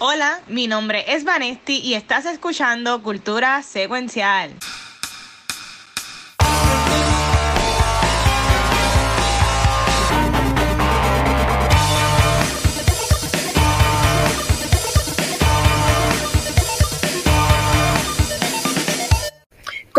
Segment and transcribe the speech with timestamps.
[0.00, 4.54] Hola, mi nombre es Vanesti y estás escuchando Cultura Secuencial.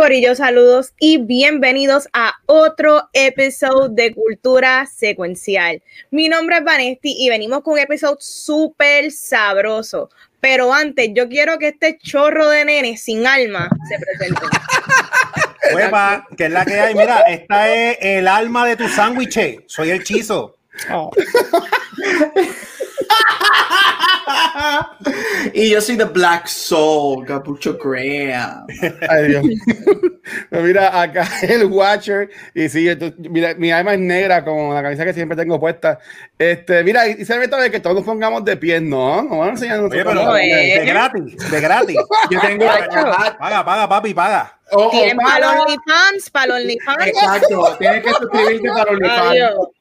[0.09, 5.83] Corillo, saludos y bienvenidos a otro episodio de Cultura Secuencial.
[6.09, 10.09] Mi nombre es Vanesti y venimos con un episodio súper sabroso.
[10.41, 14.41] Pero antes, yo quiero que este chorro de nene sin alma se presente.
[15.75, 16.95] Huepa, que es la que hay.
[16.95, 19.63] Mira, esta es el alma de tu sándwich.
[19.67, 20.57] Soy el chizo.
[20.91, 21.11] Oh.
[25.53, 28.65] y yo soy The Black Soul, Capucho Graham.
[30.51, 32.29] mira, acá el Watcher.
[32.53, 32.87] Y sí,
[33.17, 35.99] mira, mi alma es negra como la camisa que siempre tengo puesta.
[36.37, 39.21] Este, mira, y se ve que todos pongamos de pie, ¿no?
[39.23, 41.97] No van a enseñar Oye, pero, de, de, gratis, de gratis.
[42.31, 42.65] Yo tengo.
[43.39, 44.55] paga, paga, papi, paga.
[44.71, 47.07] Oh, Tienen para OnlyFans, para OnlyFans.
[47.07, 49.78] Exacto, tienes que suscribirte para OnlyFans.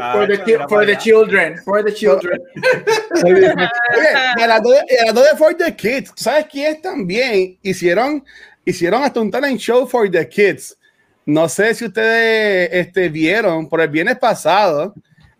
[0.00, 2.38] Ah, for, the, for the children, for the children.
[3.24, 7.58] Oye, a de, For the Kids, ¿sabes quién también?
[7.62, 8.22] Hicieron,
[8.64, 10.76] hicieron hasta un talent show for the kids.
[11.24, 14.94] No sé si ustedes este, vieron por el viernes pasado,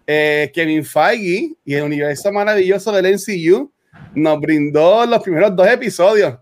[0.07, 3.71] eh, Kevin Feige y el universo maravilloso del NCU
[4.15, 6.39] nos brindó los primeros dos episodios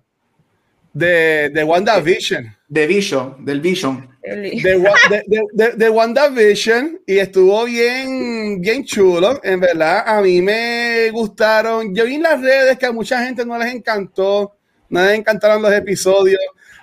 [0.92, 2.57] de, de WandaVision.
[2.68, 10.04] De Vision, del Vision de, de, WandaVision y estuvo bien, bien chulo, en verdad.
[10.06, 11.94] A mí me gustaron.
[11.94, 14.54] Yo vi en las redes que a mucha gente no les encantó,
[14.90, 16.40] no les encantaron los episodios.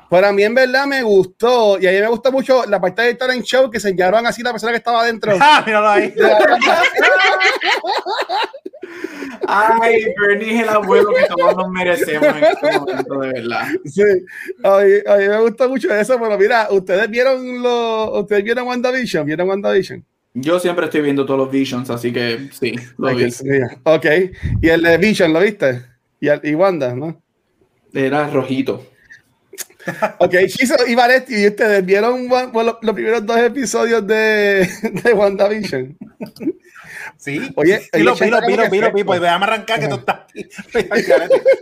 [0.09, 3.01] Pero a mí en verdad me gustó y a mí me gustó mucho la parte
[3.01, 5.33] del talent show que se enseñaron así la persona que estaba adentro.
[5.41, 6.13] Ah, míralo ahí.
[9.47, 13.67] Ay, Bernie es el abuelo que todos nos merecemos en este momento, de verdad.
[13.85, 14.01] Sí,
[14.63, 18.67] a mí, a mí me gusta mucho eso, pero mira, ¿ustedes vieron lo, ¿ustedes vieron
[18.67, 19.25] WandaVision?
[19.25, 20.03] ¿Vieron WandaVision?
[20.33, 23.29] Yo siempre estoy viendo todos los Visions, así que sí, lo vi.
[23.83, 24.05] Ok,
[24.61, 25.81] ¿y el de Vision lo viste?
[26.19, 27.21] Y, y Wanda, ¿no?
[27.93, 28.85] Era rojito.
[30.19, 34.69] Ok, Chiso y Varetti, ¿y ustedes vieron los, los primeros dos episodios de,
[35.03, 35.97] de WandaVision?
[37.17, 40.21] Sí, oye, sí, lo vi, lo vi, lo vi, pues déjame arrancar que tú estás
[40.21, 40.47] aquí.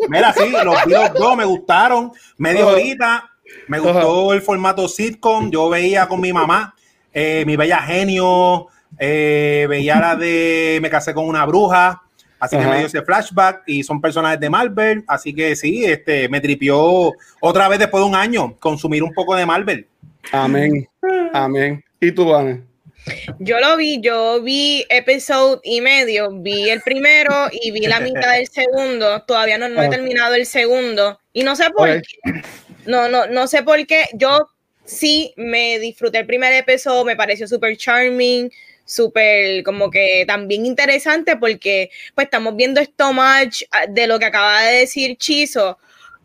[0.09, 3.29] Mira, sí, los vi los dos, me gustaron, medio horita,
[3.67, 6.75] me gustó el formato sitcom, yo veía con mi mamá,
[7.13, 8.67] eh, mi bella genio,
[8.97, 12.02] eh, veía la de Me casé con una bruja,
[12.43, 16.27] así que me dio ese flashback y son personajes de Marvel, así que sí, este,
[16.27, 19.87] me tripió otra vez después de un año consumir un poco de Marvel.
[20.31, 20.89] Amén,
[21.33, 21.83] amén.
[22.01, 22.63] ¿Y tú, Vane?
[23.39, 28.33] Yo lo vi, yo vi episodio y medio, vi el primero y vi la mitad
[28.33, 29.23] del segundo.
[29.23, 31.19] Todavía no, he terminado el segundo.
[31.31, 32.41] Y no sé por qué.
[32.85, 34.05] No, no, no sé por qué.
[34.13, 34.49] Yo
[34.85, 38.49] sí me disfruté el primer episodio, me pareció súper charming,
[38.85, 44.25] súper como que también interesante porque pues estamos viendo esto match ah, de lo que
[44.25, 45.77] acaba de decir Chizo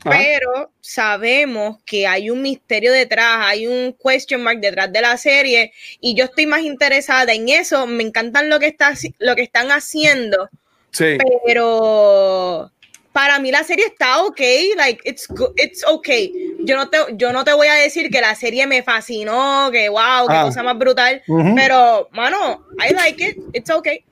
[0.05, 5.73] pero sabemos que hay un misterio detrás, hay un question mark detrás de la serie
[6.01, 7.87] y yo estoy más interesada en eso.
[7.87, 10.49] Me encantan lo que, está, lo que están haciendo,
[10.91, 11.19] sí.
[11.45, 12.71] pero
[13.13, 14.41] para mí la serie está ok,
[14.77, 16.33] like it's it's okay.
[16.61, 19.89] Yo no te yo no te voy a decir que la serie me fascinó, que
[19.89, 20.43] wow, qué ah.
[20.45, 21.23] cosa más brutal,
[21.57, 24.05] pero mano, I like it, it's okay.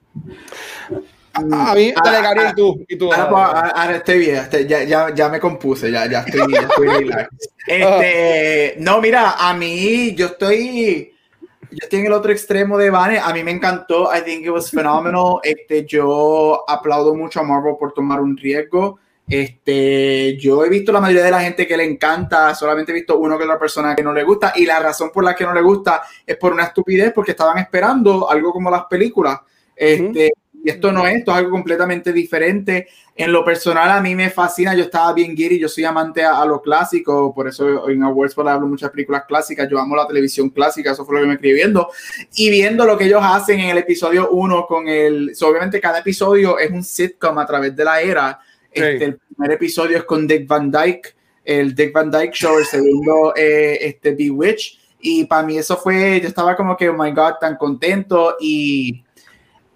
[1.36, 2.84] A, mí, mm, dale, Gabriel, tú.
[2.88, 6.66] Y tú ahora, estoy bien, ya, ya, ya, me compuse, ya, ya estoy bien.
[7.66, 11.14] este, no, mira, a mí, yo estoy,
[11.76, 13.19] yo estoy en el otro extremo de Vane.
[13.19, 15.41] A mí me encantó, I think it was phenomenal.
[15.42, 18.98] Este, yo aplaudo mucho a Marvel por tomar un riesgo.
[19.28, 23.19] Este, yo he visto la mayoría de la gente que le encanta, solamente he visto
[23.19, 25.44] uno que es la persona que no le gusta, y la razón por la que
[25.44, 29.41] no le gusta es por una estupidez, porque estaban esperando algo como las películas.
[29.75, 30.32] Este,
[30.65, 32.88] y esto no es, esto es algo completamente diferente.
[33.19, 34.75] En lo personal, a mí me fascina.
[34.75, 38.47] Yo estaba bien giri, yo soy amante a, lo clásico, por eso en Awards por
[38.47, 39.66] hablo muchas películas clásicas.
[39.71, 41.89] Yo amo la televisión clásica, eso fue lo que me escribí viendo.
[42.36, 45.33] Y viendo lo que ellos hacen en el episodio 1 con el.
[45.41, 48.39] obviamente, cada episodio es un sitcom a través de la era.
[48.71, 52.59] Este, el primer episodio es con Dick Van Dyke, el Dick Van Dyke Show.
[52.59, 54.78] El segundo, eh, este, Bewitch.
[55.01, 58.36] Y para mí eso fue, yo estaba como que, oh my God, tan contento.
[58.41, 59.05] Y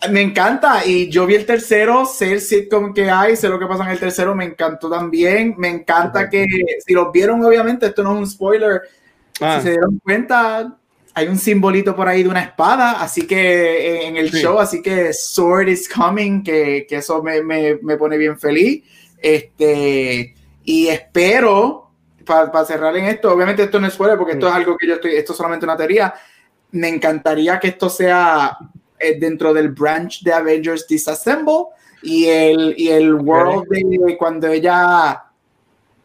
[0.08, 3.67] me encanta y yo vi el tercero, sé el sitcom que hay, sé lo que
[3.67, 5.55] pasa en el tercero, me encantó también.
[5.58, 6.47] Me encanta que,
[6.85, 8.82] si lo vieron, obviamente, esto no es un spoiler,
[9.37, 9.61] si ah.
[9.61, 10.79] se dieron cuenta,
[11.12, 14.81] hay un simbolito por ahí de una espada, así que eh, en el show, así
[14.81, 18.85] que Sword is coming, que, que eso me, me, me, pone bien feliz.
[19.19, 21.91] Este, y espero,
[22.25, 24.94] para cerrar en esto, obviamente esto no es fuera porque esto es algo que yo
[24.94, 26.14] estoy, esto es solamente una teoría.
[26.73, 28.56] Me encantaría que esto sea
[29.00, 31.67] eh, dentro del branch de Avengers Disassemble
[32.02, 35.25] y el, y el world de cuando ella.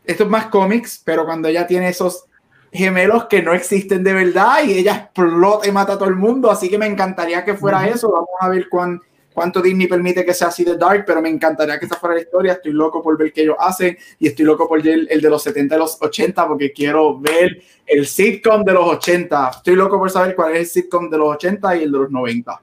[0.04, 2.26] Esto es más cómics, pero cuando ella tiene esos
[2.72, 6.52] gemelos que no existen de verdad y ella explota y mata a todo el mundo.
[6.52, 8.12] Así que me encantaría que fuera eso.
[8.12, 9.02] Vamos a ver cuán,
[9.34, 12.22] cuánto Disney permite que sea así de dark, pero me encantaría que esa fuera la
[12.22, 12.54] historia.
[12.54, 15.42] Estoy loco por ver qué ellos hacen y estoy loco por ver el de los
[15.42, 19.52] 70 y los 80 porque quiero ver el sitcom de los 80.
[19.58, 22.12] Estoy loco por saber cuál es el sitcom de los 80 y el de los
[22.12, 22.62] 90.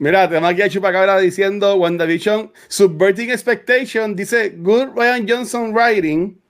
[0.00, 4.16] Mira, tenemos aquí a Chupacabra diciendo WandaVision Subverting Expectation.
[4.16, 6.40] Dice Good Ryan Johnson Writing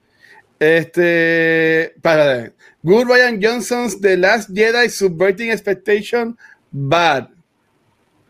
[0.57, 6.37] este, para Good Ryan Johnson's The Last Jedi Subverting Expectation
[6.71, 7.27] Bad.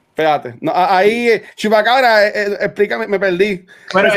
[0.09, 3.63] Espérate, no, ahí, Chupacabra, eh, eh, explícame, me perdí.
[3.93, 4.09] Bueno,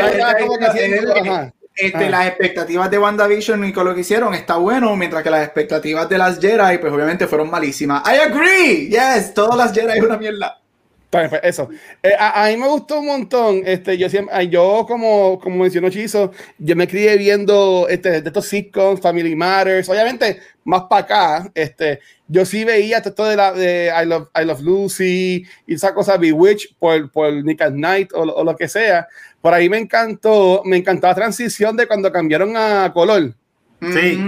[1.77, 5.45] este, las expectativas de WandaVision y con lo que hicieron está bueno, mientras que las
[5.45, 8.03] expectativas de las Jedi, pues obviamente fueron malísimas.
[8.09, 10.64] I agree, yes, todas las Jedi es una mierda.
[11.15, 11.69] Pues, eso.
[12.03, 13.63] Eh, a, mí me gustó un montón.
[13.65, 18.47] Este, yo siempre, yo como, como mencionó Chizo, yo me crié viendo este, de estos
[18.47, 21.53] sitcoms, Family Matters, obviamente más para acá.
[21.55, 25.95] Este, yo sí veía esto de la de I Love, I Love Lucy y esa
[25.95, 29.07] cosa Bewitch por, por Nick at Night o, o, lo que sea.
[29.41, 33.35] Por ahí me encantó, me encantó la transición de cuando cambiaron a color.
[33.81, 34.19] Sí.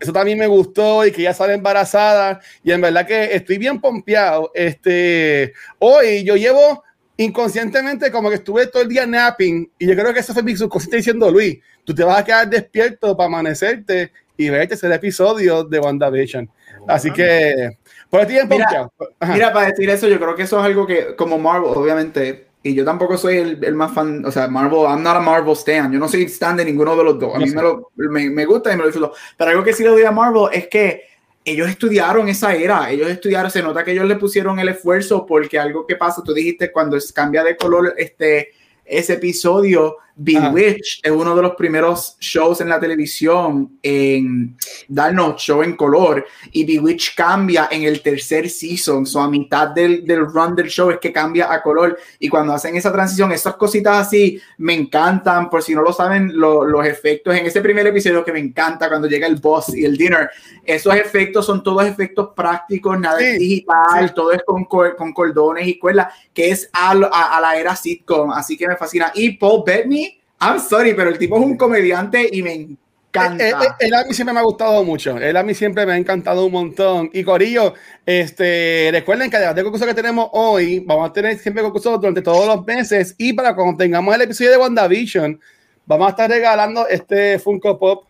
[0.00, 2.40] Eso también me gustó y que ya sale embarazada.
[2.64, 4.50] Y en verdad que estoy bien pompeado.
[4.54, 6.82] Este, hoy yo llevo
[7.18, 9.70] inconscientemente como que estuve todo el día napping.
[9.78, 12.48] Y yo creo que eso fue mi subconsciente diciendo, Luis, tú te vas a quedar
[12.48, 16.50] despierto para amanecerte y verte ese episodio de WandaVision.
[16.88, 18.54] Así que, por el tiempo.
[18.54, 18.90] Mira,
[19.28, 22.74] mira, para decir eso, yo creo que eso es algo que, como Marvel, obviamente, y
[22.74, 25.90] yo tampoco soy el, el, más fan, o sea, Marvel, I'm not a Marvel stan,
[25.90, 28.44] yo no soy stan de ninguno de los dos, a mí me, lo, me, me,
[28.44, 31.04] gusta y me lo disfruto, pero algo que sí le doy a Marvel es que
[31.44, 35.58] ellos estudiaron esa era, ellos estudiaron, se nota que ellos le pusieron el esfuerzo porque
[35.58, 38.50] algo que pasa, tú dijiste cuando cambia de color este,
[38.84, 44.54] ese episodio, Bewitch es uno de los primeros shows en la televisión en
[44.86, 50.04] darnos show en color y Bewitch cambia en el tercer season, so a mitad del,
[50.04, 53.54] del run del show es que cambia a color y cuando hacen esa transición, esas
[53.56, 57.86] cositas así me encantan, por si no lo saben, lo, los efectos en ese primer
[57.86, 60.28] episodio que me encanta cuando llega el boss y el dinner,
[60.66, 64.14] esos efectos son todos efectos prácticos, nada sí, digital, sí.
[64.14, 68.32] todo es con, con cordones y cuerdas, que es a, a, a la era sitcom,
[68.32, 69.10] así que me fascina.
[69.14, 70.09] Y Paul Bettany
[70.40, 73.46] I'm sorry, pero el tipo es un comediante y me encanta.
[73.46, 75.18] Él, él, a mí siempre me ha gustado mucho.
[75.18, 77.10] Él a mí siempre me ha encantado un montón.
[77.12, 77.74] Y Corillo,
[78.06, 82.22] este, recuerden que además del concurso que tenemos hoy, vamos a tener siempre concursos durante
[82.22, 83.14] todos los meses.
[83.18, 85.38] Y para cuando tengamos el episodio de WandaVision,
[85.84, 88.04] vamos a estar regalando este Funko Pop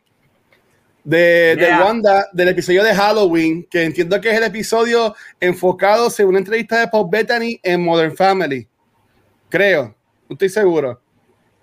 [1.02, 1.78] de, yeah.
[1.78, 6.38] de, Wanda del episodio de Halloween, que entiendo que es el episodio enfocado según una
[6.40, 8.68] entrevista de Paul Bettany en Modern Family.
[9.48, 9.96] Creo,
[10.28, 11.00] no estoy seguro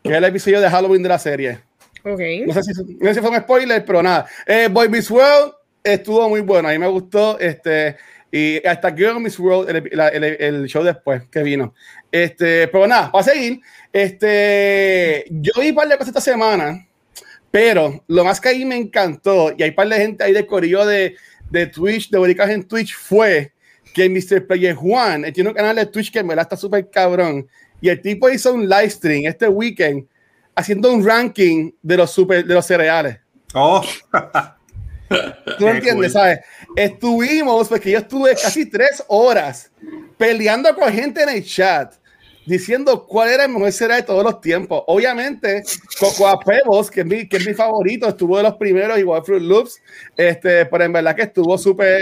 [0.04, 1.60] es el episodio de Halloween de la serie.
[2.04, 2.46] Okay.
[2.46, 4.26] No, sé si, no sé si fue un spoiler, pero nada.
[4.46, 5.54] Eh, Boy Miss World
[5.84, 7.38] estuvo muy bueno, a mí me gustó.
[7.40, 7.98] Este,
[8.32, 11.74] y hasta Girl Miss World, el, el, el, show después que vino.
[12.12, 13.62] Este, pero nada, para seguir,
[13.92, 16.86] este, yo vi un par de cosas esta semana,
[17.52, 20.46] pero lo más que ahí me encantó, y hay un par de gente ahí de
[20.46, 21.16] corillo de,
[21.50, 23.54] de Twitch, de Boricas en Twitch, fue
[23.94, 24.46] que Mr.
[24.46, 27.48] Player Juan, él tiene un canal de Twitch que me la está súper cabrón,
[27.82, 30.08] y el tipo hizo un live stream este weekend
[30.56, 33.20] haciendo un ranking de los super, de los cereales.
[33.54, 33.84] Oh.
[35.58, 36.12] ¿Tú entiendes?
[36.12, 36.22] Cool.
[36.22, 36.40] ¿Sabes?
[36.76, 39.72] Estuvimos, porque yo estuve casi tres horas
[40.18, 41.94] peleando con gente en el chat
[42.48, 44.82] diciendo cuál era el mejor cereal de todos los tiempos.
[44.88, 45.64] Obviamente,
[46.00, 49.44] Cocoa Pebbles, que es mi, que es mi favorito, estuvo de los primeros, igual Fruit
[49.44, 49.82] Loops,
[50.16, 52.02] este, pero en verdad que estuvo súper...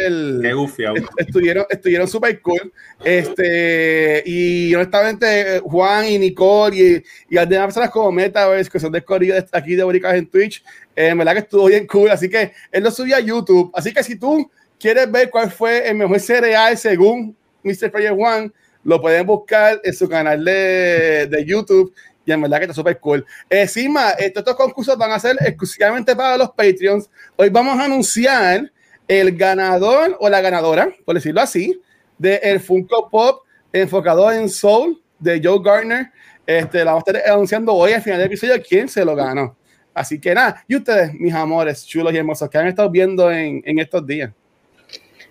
[1.18, 2.72] Estuvieron, estuvieron súper cool.
[3.04, 8.92] Este, y honestamente, Juan y Nicole y, y las demás personas como Metaverse, que son
[8.92, 10.64] de corrido aquí de Boricas en Twitch,
[10.96, 12.12] eh, en verdad que estuvo bien cool.
[12.12, 13.72] Así que él lo subió a YouTube.
[13.74, 14.50] Así que si tú
[14.80, 17.92] quieres ver cuál fue el mejor cereal según Mr.
[17.92, 18.52] Player One,
[18.86, 21.94] lo pueden buscar en su canal de, de YouTube
[22.26, 23.26] y en verdad que está súper cool.
[23.50, 27.10] Encima, estos, estos concursos van a ser exclusivamente para los Patreons.
[27.36, 28.72] Hoy vamos a anunciar
[29.08, 31.80] el ganador o la ganadora, por decirlo así,
[32.18, 36.12] del de Funko Pop enfocado en Soul de Joe Gardner.
[36.46, 39.56] Este, la vamos a estar anunciando hoy al final del episodio quién se lo ganó.
[39.94, 43.64] Así que nada, y ustedes, mis amores chulos y hermosos, que han estado viendo en,
[43.66, 44.32] en estos días.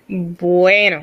[0.09, 1.03] Bueno,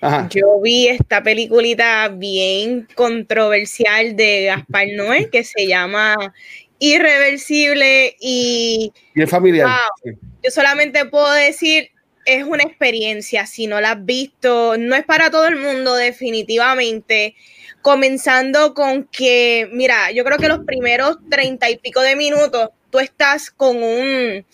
[0.00, 0.28] Ajá.
[0.30, 6.32] Yo vi esta peliculita bien controversial de Gaspar Noé que se llama
[6.78, 8.92] irreversible y...
[9.14, 9.68] Y es familiar.
[10.04, 11.90] Yo solamente puedo decir,
[12.24, 17.34] es una experiencia, si no la has visto, no es para todo el mundo definitivamente.
[17.82, 22.98] Comenzando con que, mira, yo creo que los primeros treinta y pico de minutos tú
[22.98, 24.44] estás con un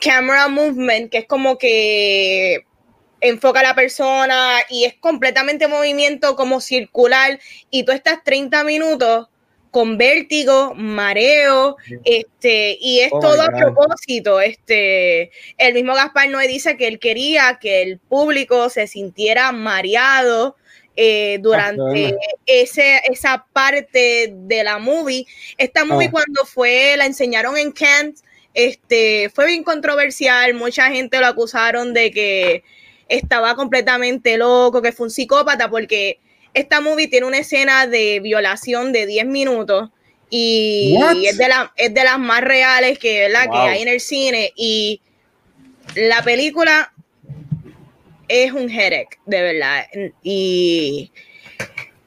[0.00, 2.66] camera movement que es como que
[3.20, 9.28] enfoca a la persona y es completamente movimiento como circular y tú estás 30 minutos
[9.70, 14.40] con vértigo, mareo, este, y es oh todo a propósito.
[14.40, 20.56] Este, el mismo Gaspar Noé dice que él quería que el público se sintiera mareado
[20.96, 25.26] eh, durante ese, esa parte de la movie.
[25.58, 26.12] Esta movie oh.
[26.12, 28.18] cuando fue, la enseñaron en Kent,
[28.54, 32.64] este, fue bien controversial, mucha gente lo acusaron de que
[33.08, 36.20] estaba completamente loco, que fue un psicópata, porque
[36.54, 39.90] esta movie tiene una escena de violación de 10 minutos
[40.30, 44.52] y, es, de la, es de las más reales que, que hay en el cine.
[44.56, 45.00] Y
[45.94, 46.92] la película
[48.28, 49.86] es un headache, de verdad.
[50.22, 51.10] Y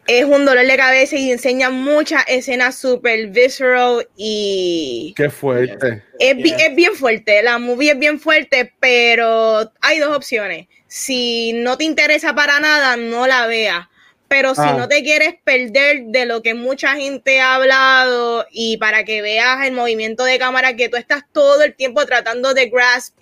[0.08, 5.14] es un dolor de cabeza y enseña muchas escenas super visceral y...
[5.16, 6.04] Qué fuerte.
[6.20, 11.78] Es, es, bien fuerte, la movie es bien fuerte, pero hay dos opciones si no
[11.78, 13.88] te interesa para nada, no la veas.
[14.28, 14.76] Pero si ah.
[14.78, 19.66] no te quieres perder de lo que mucha gente ha hablado y para que veas
[19.66, 23.16] el movimiento de cámara que tú estás todo el tiempo tratando de grasp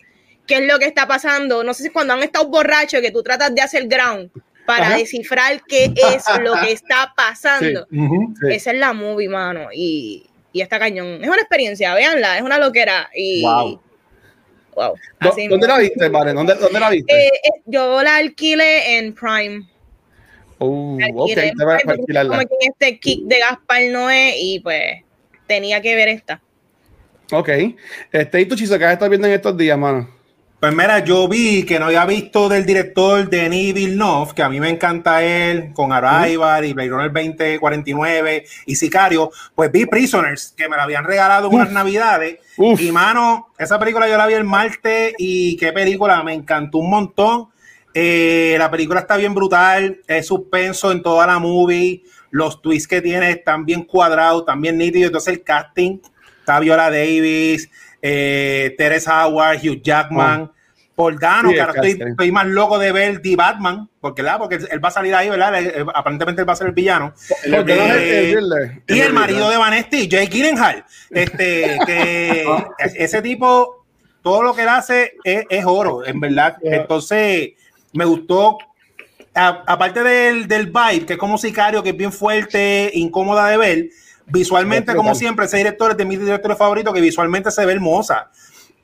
[0.48, 1.64] qué es lo que está pasando.
[1.64, 4.32] No sé si cuando han estado borrachos que tú tratas de hacer ground
[4.70, 7.88] para descifrar qué es lo que está pasando.
[8.48, 9.70] Esa es la movie, mano.
[9.74, 11.24] Y, y está cañón.
[11.24, 13.10] Es una experiencia, véanla, es una loquera.
[13.16, 13.44] Y,
[15.50, 16.34] ¿Dónde la viste, Vale?
[16.34, 17.14] ¿Dónde, ¿Dónde, la viste?
[17.14, 19.68] Eh, eh, yo la alquilé en Prime.
[20.60, 22.38] Uh, ok, te voy a alquilarla.
[22.38, 25.04] Como que este kick de Gaspar Noé y pues
[25.48, 26.42] tenía que ver esta.
[27.32, 27.50] Ok.
[28.12, 30.19] Este, ¿Y tu chizo que estás viendo en estos días, mano?
[30.60, 34.60] Pues mira, yo vi que no había visto del director Denis Villeneuve, que a mí
[34.60, 39.32] me encanta él, con Arrival y Blade Runner 2049 y Sicario.
[39.56, 42.40] Pues vi Prisoners, que me la habían regalado en unas navidades.
[42.58, 46.90] Y mano, esa película yo la vi el martes y qué película, me encantó un
[46.90, 47.48] montón.
[47.94, 52.04] Eh, la película está bien brutal, es suspenso en toda la movie.
[52.32, 55.08] Los twists que tiene están bien cuadrados, también nítidos.
[55.08, 56.00] Entonces el casting
[56.42, 57.70] está Viola Davis
[58.02, 60.54] eh, Teresa Howard, Hugh Jackman, oh.
[61.00, 64.90] Paul Dano, que ahora estoy, más loco de ver The Batman, porque, porque él va
[64.90, 65.54] a salir ahí, ¿verdad?
[65.96, 67.14] Aparentemente él va a ser el villano.
[67.46, 68.36] Eh,
[68.86, 70.84] y el marido de Vanesti, Jake Gyllenhaal.
[71.10, 72.46] Este, que
[72.96, 73.86] ese tipo,
[74.22, 76.58] todo lo que él hace es, oro, en verdad.
[76.62, 77.52] Entonces,
[77.94, 78.58] me gustó
[79.34, 83.86] aparte del, del vibe, que es como sicario, que es bien fuerte, incómoda de ver,
[84.30, 88.30] Visualmente, como siempre, ese director es de mis directores favoritos, que visualmente se ve hermosa.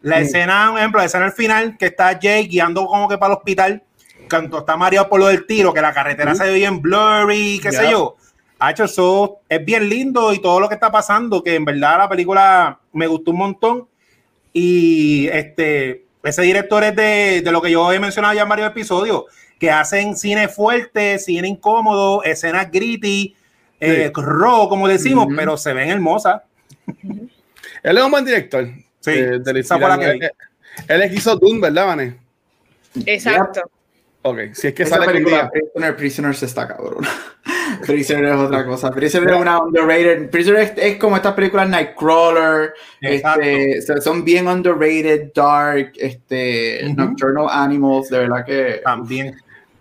[0.02, 3.34] La escena, por ejemplo, la escena al final, que está Jake guiando como que para
[3.34, 3.84] el hospital,
[4.30, 7.72] cuando está mareado por lo del tiro, que la carretera se ve bien blurry, qué
[7.72, 8.16] sé yo.
[8.60, 11.98] Ha hecho eso, es bien lindo y todo lo que está pasando, que en verdad
[11.98, 13.88] la película me gustó un montón.
[14.54, 18.70] Y este, ese director es de, de lo que yo he mencionado ya en varios
[18.70, 19.26] episodios,
[19.60, 23.36] que hacen cine fuerte, cine incómodo, escenas gritty,
[23.86, 26.42] eh, como decimos, pero se ven hermosas.
[27.84, 28.68] Él es un buen director.
[29.00, 30.32] Sí, de, de él,
[30.88, 32.18] él es hizo Doom, ¿verdad, Vane?
[33.06, 33.62] Exacto.
[34.28, 37.06] Ok, si es que Esa sale película, Prisoner, Prisoner se está cabrón.
[37.86, 38.90] Prisoner es otra cosa.
[38.90, 40.32] Prisoner es una underrated.
[40.32, 42.74] Prisoner es, como estas películas Nightcrawler.
[43.02, 48.82] Este, son bien underrated, dark, este, Nocturnal Animals, de verdad que.
[48.84, 49.36] También.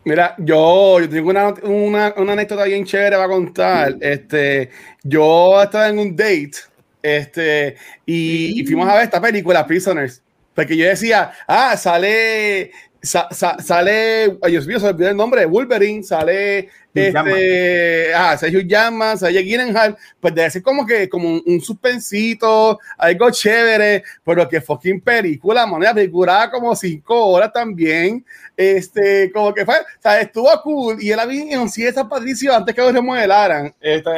[0.04, 3.96] Mira, yo, yo tengo una, una, una, anécdota bien chévere para contar.
[4.00, 4.70] Este,
[5.02, 6.52] yo estaba en un date
[7.02, 10.22] este, y, y, fuimos a ver esta película, Prisoners.
[10.54, 12.70] Porque yo decía, ah, sale
[13.04, 19.42] sale, ay Dios mío, se olvidó el nombre, Wolverine, sale este, ah, Hugh Jackman, sale
[19.42, 25.66] Gyllenhaal, pues debe ser como que como un, suspensito, algo chévere, pero que fucking película,
[25.66, 28.24] moneda, película como cinco horas también,
[28.56, 32.74] este, como que fue, o sea, estuvo cool, y él había sí esa Patricio antes
[32.74, 34.10] que lo remodelaran, este,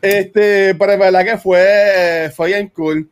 [0.00, 3.08] este, pero es verdad que fue, fue bien cool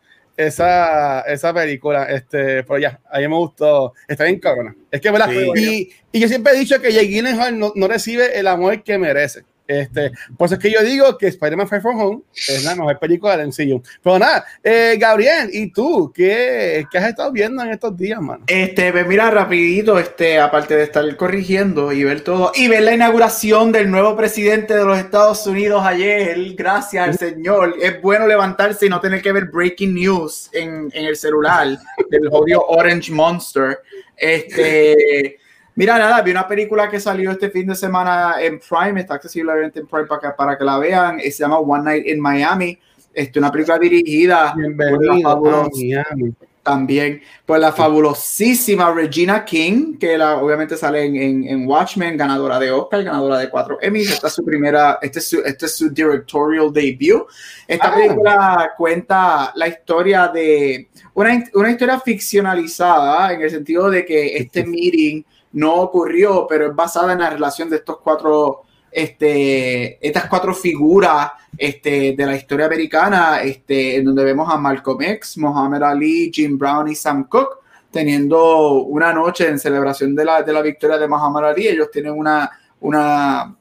[0.46, 4.74] esa, esa película, este, pero ya, a mí me gustó, está bien cabrona.
[4.90, 5.30] Es que, ¿verdad?
[5.54, 8.98] y, y, yo siempre he dicho que Jake Gyllenhaal no, no, recibe el amor que
[8.98, 9.44] merece.
[9.70, 12.98] Este, por eso es que yo digo que Spider-Man Far From Home es la mejor
[12.98, 13.80] película del MCU.
[14.02, 18.42] Pero nada, eh, Gabriel, ¿y tú qué, qué, has estado viendo en estos días, mano?
[18.48, 22.94] Este, pues mira, rapidito, este, aparte de estar corrigiendo y ver todo, y ver la
[22.94, 27.76] inauguración del nuevo presidente de los Estados Unidos ayer, gracias al Señor.
[27.80, 31.78] Es bueno levantarse y no tener que ver breaking news en, en el celular
[32.10, 33.78] del odio Orange Monster.
[34.16, 35.38] Este,
[35.74, 39.52] mira, nada, vi una película que salió este fin de semana en Prime, está accesible
[39.62, 42.78] en Prime para que, para que la vean, se llama One Night in Miami.
[43.12, 44.54] Este, una película dirigida
[45.22, 45.70] por
[46.62, 52.70] también por la fabulosísima Regina King, que la, obviamente sale en, en, Watchmen, ganadora de
[52.70, 54.12] Oscar, ganadora de cuatro Emmys.
[54.12, 57.26] Esta es su primera, este es su, este es su directorial debut.
[57.66, 57.94] Esta ah.
[57.94, 64.64] película cuenta la historia de una, una historia ficcionalizada en el sentido de que este
[64.64, 70.54] meeting no ocurrió, pero es basada en la relación de estos cuatro, este, estas cuatro
[70.54, 76.30] figuras este, de la historia americana, este, en donde vemos a Malcolm X, Muhammad Ali,
[76.32, 80.96] Jim Brown y Sam Cooke teniendo una noche en celebración de la, de la victoria
[80.96, 81.68] de Muhammad Ali.
[81.68, 83.56] Ellos tienen una, una,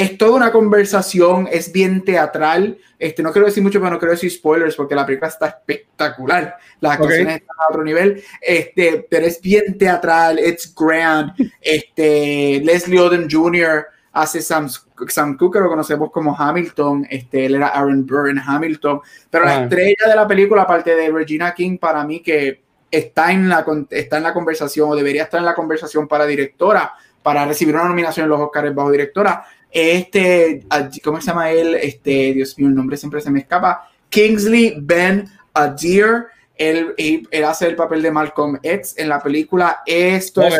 [0.00, 2.78] es toda una conversación, es bien teatral.
[2.98, 6.56] Este, no quiero decir mucho, pero no quiero decir spoilers porque la película está espectacular.
[6.80, 11.32] Las actuaciones están a otro nivel, este, pero es bien teatral, it's grand.
[11.60, 13.86] Este, Leslie Odom Jr.
[14.12, 14.70] hace Sam,
[15.08, 17.06] Sam Cooke, lo conocemos como Hamilton.
[17.10, 19.00] Este, él era Aaron Burr en Hamilton.
[19.28, 19.62] Pero la ah.
[19.64, 24.16] estrella de la película, aparte de Regina King, para mí que está en, la, está
[24.16, 28.24] en la conversación o debería estar en la conversación para directora, para recibir una nominación
[28.24, 30.66] en los Oscars bajo directora, este,
[31.04, 31.76] ¿cómo se llama él?
[31.76, 33.88] Este, Dios mío, el nombre siempre se me escapa.
[34.08, 36.26] Kingsley Ben Adir.
[36.56, 39.80] Él, él, hace el papel de Malcolm X en la película.
[39.86, 40.54] Esto es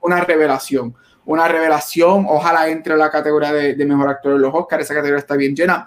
[0.00, 0.94] una, revelación.
[1.24, 2.26] Una revelación.
[2.28, 4.84] Ojalá entre la categoría de, mejor actor de los Oscars.
[4.84, 5.86] Esa categoría está bien llena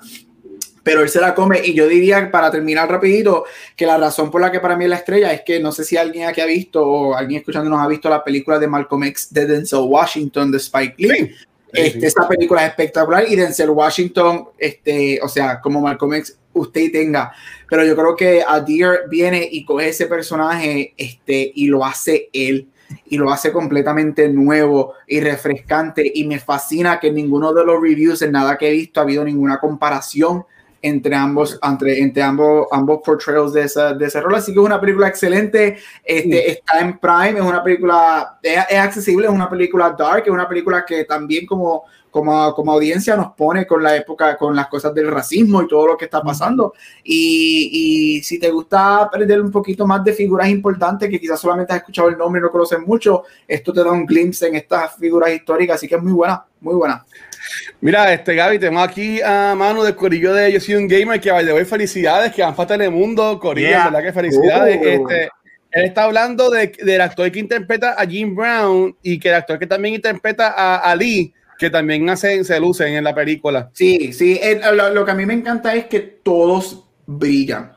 [0.83, 4.41] pero él se la come y yo diría para terminar rapidito que la razón por
[4.41, 6.45] la que para mí es la estrella es que no sé si alguien aquí ha
[6.47, 10.57] visto o alguien escuchándonos ha visto la película de Malcolm X de Denzel Washington de
[10.57, 11.35] Spike Lee
[11.73, 17.33] este, película es espectacular y Denzel Washington, este, o sea, como Malcolm X, usted tenga.
[17.69, 22.67] Pero yo creo que Adir viene y coge ese personaje este, y lo hace él.
[23.05, 26.11] Y lo hace completamente nuevo y refrescante.
[26.13, 29.03] Y me fascina que en ninguno de los reviews, en nada que he visto, ha
[29.03, 30.45] habido ninguna comparación
[30.81, 34.35] entre ambos, entre, entre ambos, ambos portrayals de, esa, de ese rol.
[34.35, 35.77] Así que es una película excelente.
[36.03, 40.47] Este, Está en Prime, es una película, es, accesible, es una película dark, es una
[40.47, 44.93] película que también como, como, como audiencia nos pone con la época, con las cosas
[44.93, 46.73] del racismo y todo lo que está pasando.
[47.03, 51.73] Y, y si te gusta aprender un poquito más de figuras importantes que quizás solamente
[51.73, 54.95] has escuchado el nombre y no conoces mucho, esto te da un glimpse en estas
[54.95, 57.05] figuras históricas, así que es muy buena, muy buena.
[57.79, 61.31] Mira, este Gaby, tenemos aquí a mano del corillo de Yo soy un gamer que
[61.31, 64.03] vaya de felicidades, que van a Telemundo, corillo, ¿verdad?
[64.03, 64.79] Que felicidades.
[64.79, 64.87] Uh.
[64.87, 65.29] Este,
[65.71, 69.57] él está hablando de, del actor que interpreta a Jim Brown y que el actor
[69.57, 73.69] que también interpreta a Ali, que también hacen, se lucen en la película.
[73.73, 74.39] Sí, sí.
[74.73, 77.73] lo, que a mí me encanta es que todos brillan.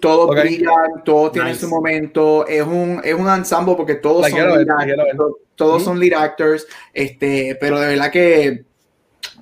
[0.00, 2.46] Todos brillan, todos tienen su momento.
[2.46, 6.66] Es un, es un ensemble porque todos son lead actors, todos son lead actors.
[6.92, 8.64] Este, pero de verdad que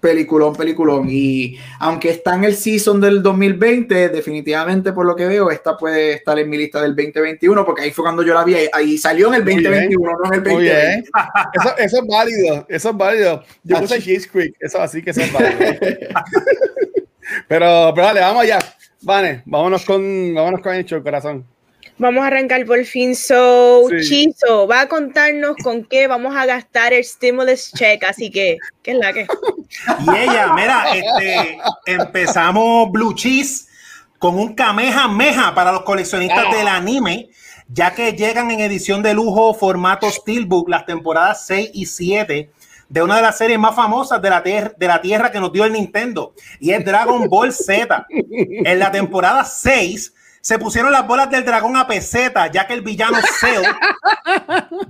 [0.04, 1.06] peliculón, peliculón.
[1.08, 6.12] Y aunque está en el season del 2020, definitivamente por lo que veo, esta puede
[6.12, 9.28] estar en mi lista del 2021, porque ahí fue cuando yo la vi, ahí salió
[9.28, 11.10] en el 2021, no en el 2020.
[11.54, 13.42] Eso, eso, es válido, eso es válido.
[13.62, 15.56] Yo puse Cheese Creek, eso así que eso es válido.
[17.48, 18.58] pero, pero dale, vamos allá.
[19.00, 21.46] Vale, vámonos con, vámonos con el corazón.
[21.96, 23.14] Vamos a arrancar por fin.
[23.14, 28.02] So, Chizo va a contarnos con qué vamos a gastar el stimulus check.
[28.04, 29.26] Así que, ¿qué es la que?
[30.00, 33.68] Y ella, mira, este, empezamos Blue Cheese
[34.18, 37.28] con un Kamehameha para los coleccionistas del anime,
[37.68, 42.50] ya que llegan en edición de lujo formato Steelbook las temporadas 6 y 7
[42.88, 45.64] de una de las series más famosas de la, de la Tierra que nos dio
[45.64, 48.06] el Nintendo, y es Dragon Ball Z.
[48.30, 50.12] En la temporada 6
[50.44, 53.64] se pusieron las bolas del dragón a peseta, ya que el villano Cell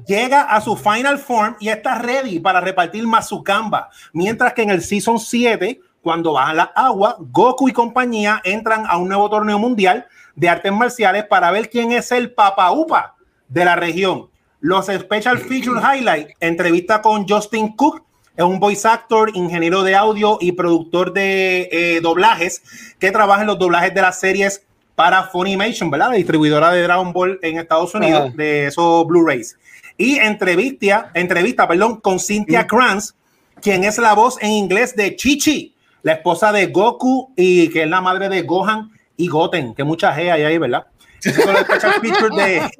[0.05, 3.89] llega a su final form y está ready para repartir Mazukamba.
[4.13, 8.97] Mientras que en el Season 7, cuando bajan la agua, Goku y compañía entran a
[8.97, 13.15] un nuevo torneo mundial de artes marciales para ver quién es el Papa Upa
[13.47, 14.31] de la región.
[14.59, 18.03] Los Special Feature Highlight, entrevista con Justin Cook,
[18.37, 23.47] es un voice actor, ingeniero de audio y productor de eh, doblajes que trabaja en
[23.47, 26.11] los doblajes de las series para Funimation, ¿verdad?
[26.11, 29.57] La distribuidora de Dragon Ball en Estados Unidos, de esos Blu-rays.
[29.97, 32.67] Y entrevista, entrevista, perdón, con Cynthia.
[32.67, 33.15] Kranz,
[33.61, 37.89] quien es la voz en inglés de Chichi la esposa de Goku y que es
[37.89, 40.87] la madre de Gohan y Goten, que mucha G hay ahí, ¿verdad?
[42.37, 42.71] de,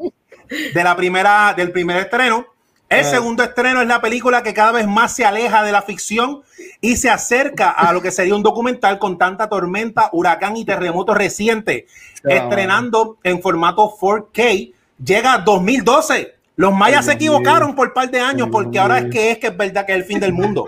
[0.75, 2.47] de la primera, del primer estreno.
[2.89, 6.43] El segundo estreno es la película que cada vez más se aleja de la ficción
[6.81, 11.15] y se acerca a lo que sería un documental con tanta tormenta, huracán y terremoto
[11.15, 11.87] reciente,
[12.25, 12.29] ah.
[12.31, 14.73] estrenando en formato 4K.
[15.05, 16.35] Llega 2012.
[16.57, 19.49] Los mayas se equivocaron por un par de años porque ahora es que es que
[19.49, 20.67] es verdad que es el fin del mundo.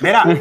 [0.00, 0.24] Mira,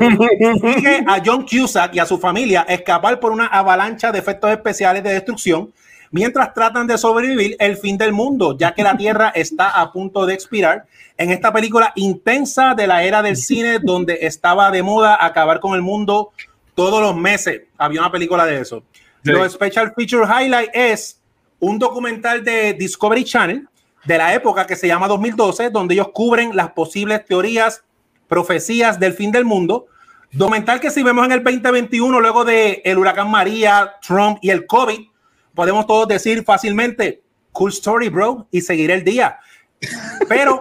[0.75, 5.01] sigue a John Cusack y a su familia escapar por una avalancha de efectos especiales
[5.01, 5.71] de destrucción
[6.11, 10.25] mientras tratan de sobrevivir el fin del mundo, ya que la Tierra está a punto
[10.25, 10.85] de expirar.
[11.17, 15.73] En esta película intensa de la era del cine, donde estaba de moda acabar con
[15.75, 16.31] el mundo
[16.75, 17.63] todos los meses.
[17.77, 18.83] Había una película de eso.
[19.23, 21.21] Lo Special Feature Highlight es
[21.59, 23.67] un documental de Discovery Channel
[24.05, 27.83] de la época que se llama 2012, donde ellos cubren las posibles teorías,
[28.27, 29.85] profecías del fin del mundo.
[30.31, 34.65] Documental que si vemos en el 2021, luego de el huracán María, Trump y el
[34.65, 35.10] COVID,
[35.61, 37.21] podemos todos decir fácilmente,
[37.51, 39.37] cool story, bro, y seguir el día.
[40.27, 40.59] Pero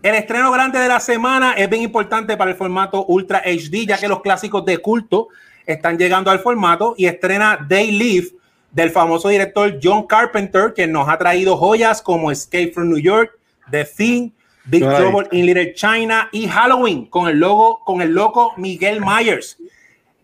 [0.00, 3.98] el estreno grande de la semana es bien importante para el formato Ultra HD, ya
[3.98, 5.26] que los clásicos de culto
[5.66, 8.28] están llegando al formato y estrena Day Live
[8.70, 13.32] del famoso director John Carpenter, que nos ha traído joyas como Escape from New York,
[13.72, 14.30] The Thing,
[14.66, 19.58] Big Trouble in Little China y Halloween con el logo, con el loco Miguel Myers.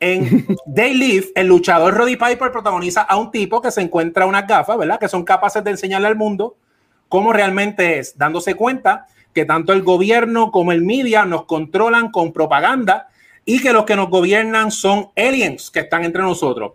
[0.01, 4.47] En Day Live, el luchador Roddy Piper protagoniza a un tipo que se encuentra unas
[4.47, 4.99] gafas, ¿verdad?
[4.99, 6.57] Que son capaces de enseñarle al mundo
[7.09, 12.33] cómo realmente es, dándose cuenta que tanto el gobierno como el media nos controlan con
[12.33, 13.09] propaganda
[13.45, 16.73] y que los que nos gobiernan son aliens que están entre nosotros.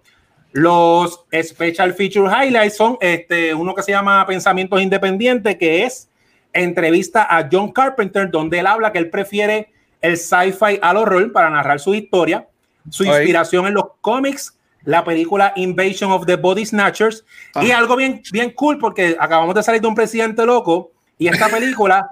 [0.52, 6.10] Los Special Feature Highlights son este, uno que se llama Pensamientos Independientes, que es
[6.52, 11.50] entrevista a John Carpenter, donde él habla que él prefiere el sci-fi al horror para
[11.50, 12.49] narrar su historia
[12.90, 17.26] su inspiración en los cómics, la película Invasion of the Body Snatchers
[17.62, 21.48] y algo bien, bien cool porque acabamos de salir de un presidente loco y esta
[21.50, 22.08] película,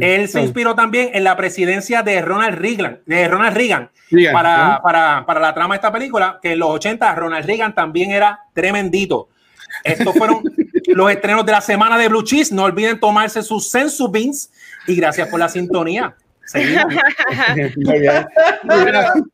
[0.00, 3.90] él se inspiró también en la presidencia de Ronald Reagan, de Ronald Reagan,
[4.32, 8.12] para, para, para, la trama de esta película, que en los 80 Ronald Reagan también
[8.12, 9.28] era tremendito.
[9.82, 10.42] Estos fueron
[10.86, 12.54] los estrenos de la semana de Blue Cheese.
[12.54, 14.50] No olviden tomarse sus Sensu Beans
[14.86, 16.14] y gracias por la sintonía.
[16.44, 16.94] Seguimos.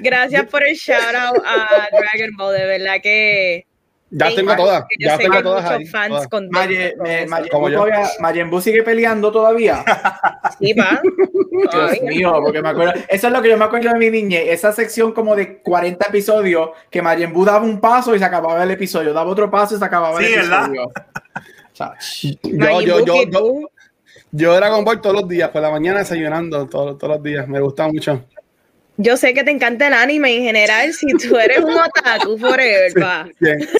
[0.00, 3.66] Gracias por el shout out a Dragon Ball, de verdad que.
[4.12, 5.86] Ya tengo todas, ya tengo todas ahí.
[5.86, 6.26] Fans
[8.18, 9.84] Marien Bu sigue peleando todavía.
[10.58, 11.00] Sí, pa.
[11.72, 12.94] Dios mío, porque me acuerdo.
[13.08, 14.48] Eso es lo que yo me acuerdo de mi niñez.
[14.48, 18.62] Esa sección como de 40 episodios que Marien Bu daba un paso y se acababa
[18.64, 19.12] el episodio.
[19.12, 20.90] Daba otro paso y se acababa el episodio.
[22.42, 23.70] yo, yo, yo, yo,
[24.32, 27.46] yo Dragon Ball todos los días, por la mañana desayunando todos, todos los días.
[27.46, 28.24] Me gusta mucho
[29.00, 32.92] yo sé que te encanta el anime en general, si tú eres un otaku forever,
[32.94, 33.28] pa.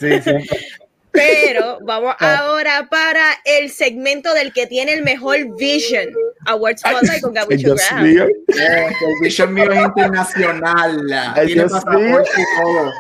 [0.01, 0.31] Sí, sí,
[1.13, 2.37] Pero vamos ah.
[2.39, 6.09] ahora para el segmento del que tiene el mejor vision.
[6.47, 8.07] Awards Spotlight con Gabucho Graham.
[8.07, 8.31] el
[9.21, 11.01] vision mío es internacional.
[11.47, 12.93] Tiene pasaporte y todo.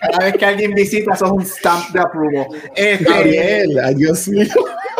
[0.00, 2.46] Cada vez que alguien visita, sos un stamp de approval.
[2.76, 4.46] Este, Gabriel, Dios mío.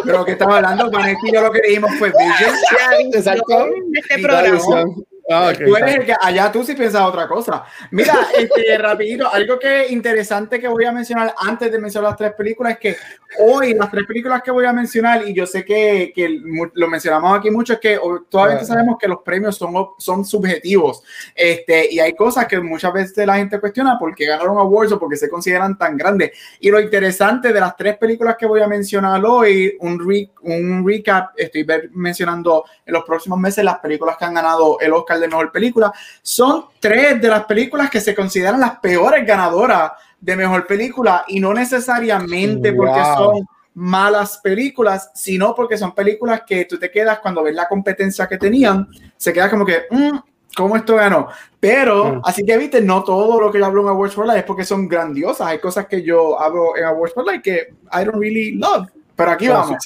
[0.04, 3.12] Pero que estaba hablando, Vanetti y yo lo que dijimos fue Vision.
[3.14, 3.68] Exacto.
[3.94, 4.84] Este programa.
[5.30, 7.64] Ah, tú eres el que allá tú sí piensas otra cosa.
[7.90, 12.32] Mira, este, rapidito, algo que interesante que voy a mencionar antes de mencionar las tres
[12.32, 12.96] películas es que
[13.40, 16.40] hoy las tres películas que voy a mencionar, y yo sé que, que
[16.72, 21.02] lo mencionamos aquí mucho, es que todavía sabemos que los premios son, son subjetivos.
[21.34, 24.98] Este, y hay cosas que muchas veces la gente cuestiona por qué ganaron awards o
[24.98, 26.30] por qué se consideran tan grandes.
[26.60, 30.00] Y lo interesante de las tres películas que voy a mencionar hoy, un,
[30.42, 35.17] un recap, estoy mencionando en los próximos meses las películas que han ganado el Oscar
[35.20, 35.92] de Mejor Película.
[36.22, 41.40] Son tres de las películas que se consideran las peores ganadoras de Mejor Película y
[41.40, 47.44] no necesariamente porque son malas películas, sino porque son películas que tú te quedas cuando
[47.44, 50.18] ves la competencia que tenían, se queda como que, mm,
[50.56, 51.28] ¿cómo esto ganó?
[51.60, 52.22] Pero, mm.
[52.24, 54.64] así que viste, no todo lo que yo hablo en Awards for Life es porque
[54.64, 55.46] son grandiosas.
[55.46, 58.88] Hay cosas que yo hablo en Awards for Life que I don't really love.
[59.18, 59.76] Pero aquí vamos.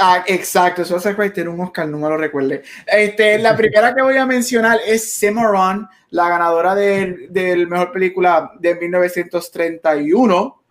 [0.00, 2.64] Ah, exacto, Suicide Squad tiene un Oscar, no me lo recuerde.
[2.84, 8.50] Este, la primera que voy a mencionar es Cimarron, la ganadora del, del mejor película
[8.58, 10.62] de 1931.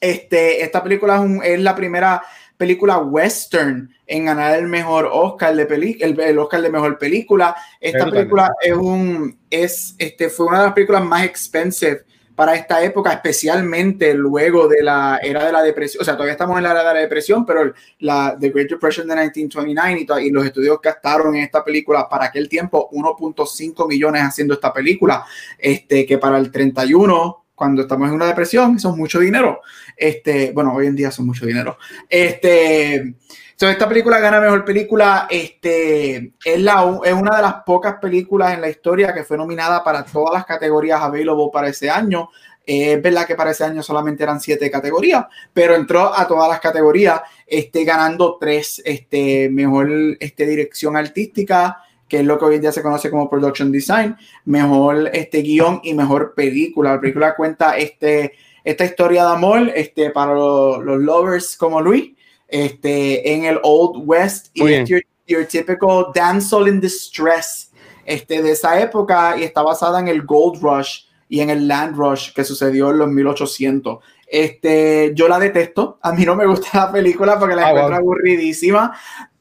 [0.00, 2.22] Este, esta película es, la primera
[2.56, 7.56] película western en ganar el mejor Oscar de peli el, el, Oscar de mejor película.
[7.80, 12.04] Esta película es un es este fue una de las películas más expensive
[12.38, 16.02] para esta época, especialmente luego de la era de la depresión.
[16.02, 19.08] O sea, todavía estamos en la era de la depresión, pero la The Great Depression
[19.08, 24.22] de 1929 y, y los estudios gastaron en esta película para aquel tiempo 1.5 millones
[24.22, 25.24] haciendo esta película,
[25.58, 29.60] este, que para el 31 cuando estamos en una depresión, es mucho dinero.
[29.96, 31.76] Este, bueno, hoy en día son mucho dinero.
[32.08, 33.16] Este,
[33.66, 35.26] esta película gana mejor película.
[35.30, 39.82] Este, es, la, es una de las pocas películas en la historia que fue nominada
[39.82, 42.28] para todas las categorías available para ese año.
[42.64, 46.60] es verdad que para ese año solamente eran siete categorías, pero entró a todas las
[46.60, 49.90] categorías, este, ganando tres, este, mejor
[50.20, 54.16] este, dirección artística, que es lo que hoy en día se conoce como production design,
[54.44, 56.94] mejor este guion y mejor película.
[56.94, 58.32] La película cuenta este,
[58.64, 62.12] esta historia de amor este, para los, lovers como Luis,
[62.48, 67.70] este, en el Old West y es your, your, typical damsel in distress
[68.04, 71.96] este, de esa época y está basada en el Gold Rush y en el Land
[71.96, 73.98] Rush que sucedió en los 1800.
[74.26, 77.96] Este, yo la detesto, a mí no me gusta la película porque la ah, encuentro
[77.96, 78.94] aburridísima,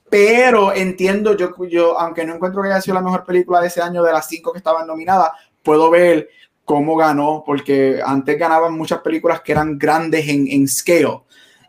[0.10, 3.82] pero entiendo, yo, yo, aunque no encuentro que haya sido la mejor película de ese
[3.82, 5.32] año de las cinco que estaban nominadas,
[5.64, 6.30] puedo ver
[6.64, 11.22] cómo ganó, porque antes ganaban muchas películas que eran grandes en, en scale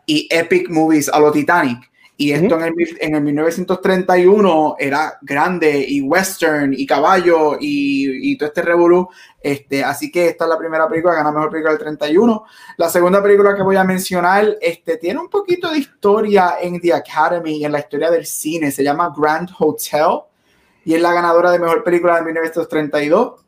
[0.09, 1.87] y epic movies a lo Titanic.
[2.17, 8.37] Y esto en, el, en el 1931 era grande y western y caballo y, y
[8.37, 9.07] todo este revolú.
[9.39, 12.43] Este, así que esta es la primera película que gana mejor película del 31.
[12.75, 16.95] La segunda película que voy a mencionar este, tiene un poquito de historia en The
[16.95, 18.71] Academy y en la historia del cine.
[18.71, 20.23] Se llama Grand Hotel
[20.83, 23.45] y es la ganadora de mejor película de 1932.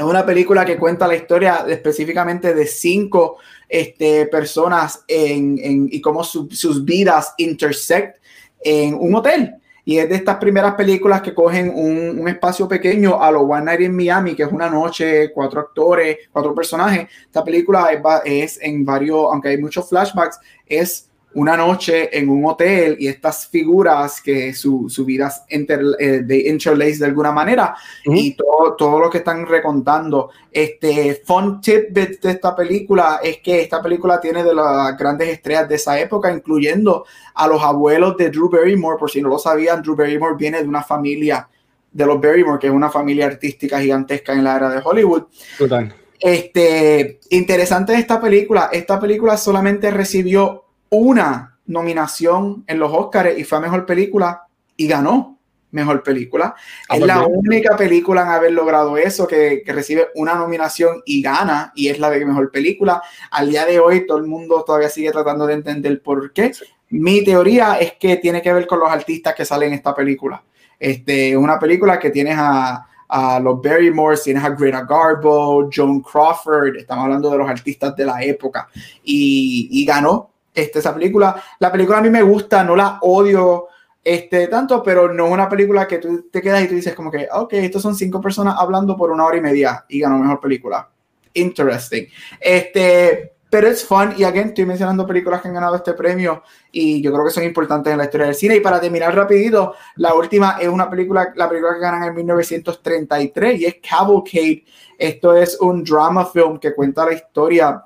[0.00, 3.36] Es una película que cuenta la historia específicamente de cinco
[3.68, 8.16] este, personas en, y cómo sus vidas intersect
[8.64, 9.56] en un hotel.
[9.84, 13.66] Y es de estas primeras películas que cogen un, un, espacio pequeño a lo One
[13.66, 17.06] Night in Miami, que es una noche, cuatro actores, cuatro personajes.
[17.26, 22.44] Esta película es, es en varios, aunque hay muchos flashbacks, es una noche en un
[22.44, 27.76] hotel y estas figuras que su, su vida inter, eh, de interlace de alguna manera
[28.04, 30.30] y todo, todo lo que están recontando.
[30.50, 35.68] Este fun tip de, esta película es que esta película tiene de las grandes estrellas
[35.68, 38.98] de esa época, incluyendo a los abuelos de Drew Barrymore.
[38.98, 41.48] Por si no lo sabían, Drew Barrymore viene de una familia
[41.92, 45.24] de los Barrymore, que es una familia artística gigantesca en la era de Hollywood.
[45.56, 45.94] Total.
[46.18, 48.68] Este, interesante esta película.
[48.72, 54.42] Esta película solamente recibió una nominación en los Oscars y fue a mejor película
[54.76, 55.38] y ganó
[55.70, 56.54] mejor película.
[56.88, 61.22] Ah, es pues la única película en haber logrado eso, que, recibe una nominación y
[61.22, 63.02] gana, y es la de mejor película.
[63.30, 66.52] Al día de hoy, todo el mundo todavía sigue tratando de entender por qué.
[66.90, 70.42] Mi teoría es que tiene que ver con los artistas que salen en esta película.
[70.78, 76.76] Este, una película que tienes a, a los Barrymore, tienes a Greta Garbo, Joan Crawford,
[76.76, 78.68] estamos hablando de los artistas de la época,
[79.04, 81.42] y, y ganó este, esa película.
[81.58, 83.68] La película a mí me gusta, no la odio
[84.02, 87.10] este, tanto, pero no es una película que tú te quedas y tú dices como
[87.10, 90.40] que, ok, estos son cinco personas hablando por una hora y media y ganó mejor
[90.40, 90.88] película.
[91.34, 92.06] Interesting.
[92.40, 97.02] Este, pero es fun y again estoy mencionando películas que han ganado este premio y
[97.02, 98.56] yo creo que son importantes en la historia del cine.
[98.56, 103.60] Y para terminar rapidito, la última es una película, la película que ganan en 1933
[103.60, 104.64] y es Cavalcade.
[104.96, 107.84] Esto es un drama film que cuenta la historia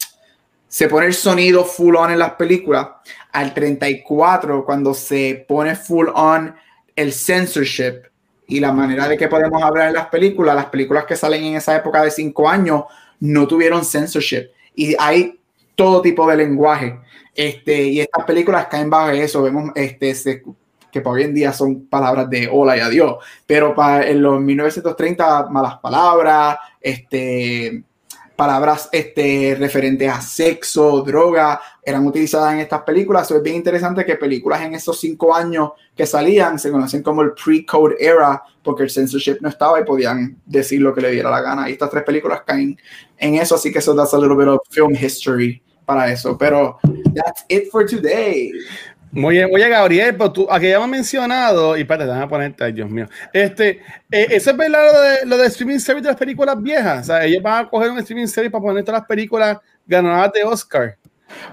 [0.67, 2.87] se, pone el sonido full on en las películas,
[3.31, 6.53] al 34, cuando se pone full on
[6.95, 8.01] el censorship
[8.47, 11.55] y la manera de que podemos hablar en las películas, las películas que salen en
[11.55, 12.83] esa época de cinco años
[13.21, 15.39] no tuvieron censorship y hay
[15.75, 16.99] todo tipo de lenguaje.
[17.33, 20.43] Este, y estas películas caen bajo eso, vemos este, se,
[20.91, 24.39] que para hoy en día son palabras de hola y adiós, pero para en los
[24.39, 27.83] 1930 malas palabras, este,
[28.41, 33.29] palabras este, referentes a sexo, droga, eran utilizadas en estas películas.
[33.29, 37.33] es bien interesante que películas en esos cinco años que salían se conocen como el
[37.33, 41.41] pre-code era, porque el censorship no estaba y podían decir lo que le diera la
[41.41, 41.69] gana.
[41.69, 42.75] Y estas tres películas caen
[43.19, 46.35] en eso, así que eso da a little bit of film history para eso.
[46.35, 46.79] Pero
[47.13, 48.51] that's it for today.
[49.11, 52.71] Muy bien, oye Gabriel, pero tú, aquí ya hemos mencionado, y espérate, déjame ponerte, ay
[52.71, 56.17] Dios mío, este, eh, ¿eso es verdad lo de, lo de streaming service de las
[56.17, 57.01] películas viejas?
[57.01, 60.31] O sea, ellos van a coger un streaming service para poner todas las películas ganadoras
[60.31, 60.97] de Oscar.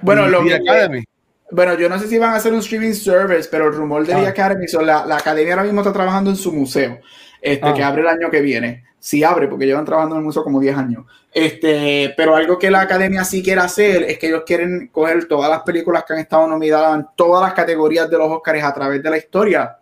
[0.00, 1.04] Bueno, lo que, Academy.
[1.50, 4.12] Bueno, yo no sé si van a hacer un streaming service, pero el rumor de
[4.12, 4.28] ah.
[4.28, 7.00] Academy, son la, la, academia ahora mismo está trabajando en su museo,
[7.40, 7.88] este, que ah.
[7.88, 8.84] abre el año que viene.
[9.00, 11.04] Sí abre, porque llevan trabajando en el museo como 10 años.
[11.38, 15.48] Este, pero algo que la academia sí quiere hacer es que ellos quieren coger todas
[15.48, 19.00] las películas que han estado nominadas en todas las categorías de los Oscars a través
[19.00, 19.78] de la historia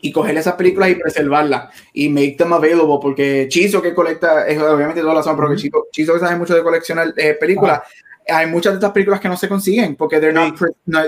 [0.00, 4.60] y coger esas películas y preservarlas y make them available porque Chizo que colecta, es
[4.60, 7.82] obviamente todas las son, pero Chizo, Chizo que sabe mucho de coleccionar eh, películas,
[8.28, 10.58] hay muchas de estas películas que no se consiguen porque they're not,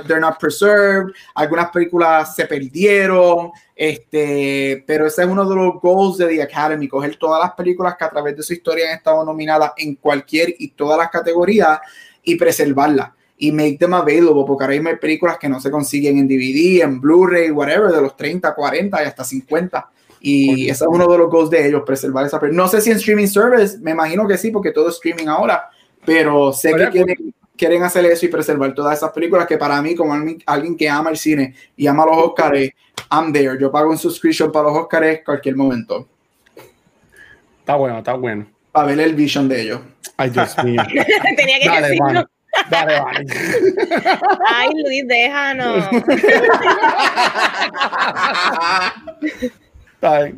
[0.07, 6.19] they're not preserved, algunas películas se perdieron, este, pero ese es uno de los goals
[6.19, 9.25] de The Academy, coger todas las películas que a través de su historia han estado
[9.25, 11.81] nominadas en cualquier y todas las categorías
[12.23, 16.19] y preservarlas y make them available, porque ahora mismo hay películas que no se consiguen
[16.19, 19.91] en DVD, en Blu-ray, whatever, de los 30, 40 y hasta 50.
[20.21, 22.65] Y ese es uno de los goals de ellos, preservar esa película.
[22.65, 25.71] No sé si en streaming service, me imagino que sí, porque todo es streaming ahora,
[26.05, 29.95] pero sé que quieren, quieren hacer eso y preservar todas esas películas que para mí,
[29.95, 30.15] como
[30.47, 32.71] alguien que ama el cine y ama los Oscars,
[33.11, 33.59] I'm there.
[33.61, 36.09] Yo pago un subscription para los Oscars cualquier momento.
[37.61, 38.47] Está bueno, está bueno.
[38.73, 39.81] Para ver el vision de ellos.
[40.17, 40.83] Ay, Dios mío.
[41.37, 42.27] Tenía que Dale, decirlo.
[42.71, 43.27] Dale, vale.
[44.47, 45.85] Ay, Luis, déjanos.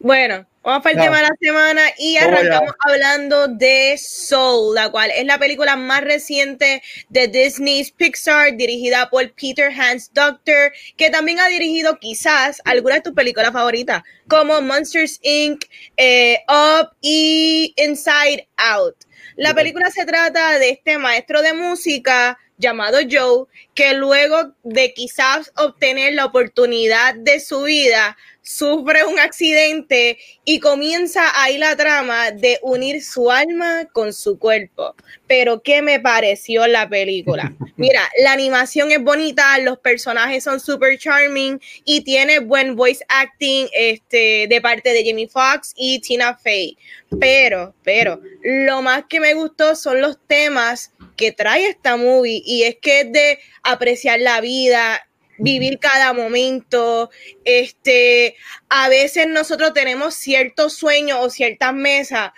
[0.00, 5.10] bueno, Vamos para el tema de la semana y arrancamos hablando de Soul, la cual
[5.10, 11.40] es la película más reciente de Disney's Pixar, dirigida por Peter Hans Doctor, que también
[11.40, 15.64] ha dirigido quizás algunas de tus películas favoritas, como Monsters Inc.,
[15.96, 18.94] eh, Up y Inside Out.
[19.34, 25.52] La película se trata de este maestro de música llamado Joe, que luego de quizás
[25.56, 32.58] obtener la oportunidad de su vida, sufre un accidente y comienza ahí la trama de
[32.62, 34.94] unir su alma con su cuerpo.
[35.28, 37.54] Pero, ¿qué me pareció la película?
[37.76, 43.68] Mira, la animación es bonita, los personajes son super charming y tiene buen voice acting
[43.72, 46.76] este, de parte de Jamie Foxx y Tina Fey.
[47.20, 52.64] Pero, pero, lo más que me gustó son los temas que trae esta movie y
[52.64, 55.06] es que es de apreciar la vida,
[55.38, 57.10] vivir cada momento.
[57.44, 58.36] Este,
[58.68, 61.74] a veces nosotros tenemos ciertos sueños o ciertas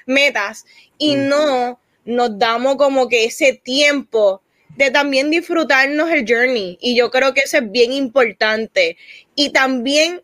[0.07, 0.65] metas
[0.99, 4.43] y no nos damos como que ese tiempo
[4.77, 6.79] de también disfrutarnos el journey.
[6.81, 8.97] Y yo creo que eso es bien importante.
[9.35, 10.23] Y también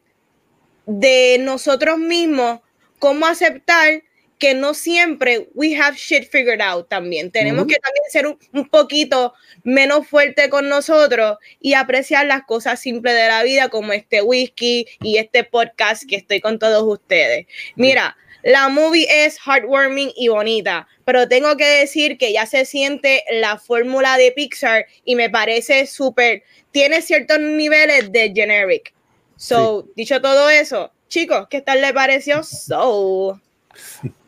[0.86, 2.60] de nosotros mismos,
[2.98, 4.02] cómo aceptar
[4.40, 7.30] que no siempre we have shit figured out también.
[7.30, 13.14] Tenemos que también ser un, poquito menos fuerte con nosotros y apreciar las cosas simples
[13.14, 17.46] de la vida como este whisky y este podcast que estoy con todos ustedes.
[17.76, 23.22] Mira, la movie es heartwarming y bonita, pero tengo que decir que ya se siente
[23.30, 28.94] la fórmula de Pixar y me parece súper, tiene ciertos niveles de generic.
[29.36, 32.42] So, dicho todo eso, chicos, ¿qué tal le pareció?
[32.42, 33.38] So.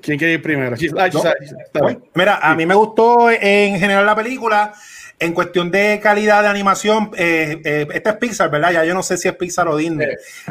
[0.00, 0.76] ¿Quién quiere ir primero?
[2.14, 4.72] Mira, a mí me gustó en general la película.
[5.18, 8.72] En cuestión de calidad de animación, eh, eh, este es Pixar, ¿verdad?
[8.72, 10.08] Ya yo no sé si es Pixar o Disney.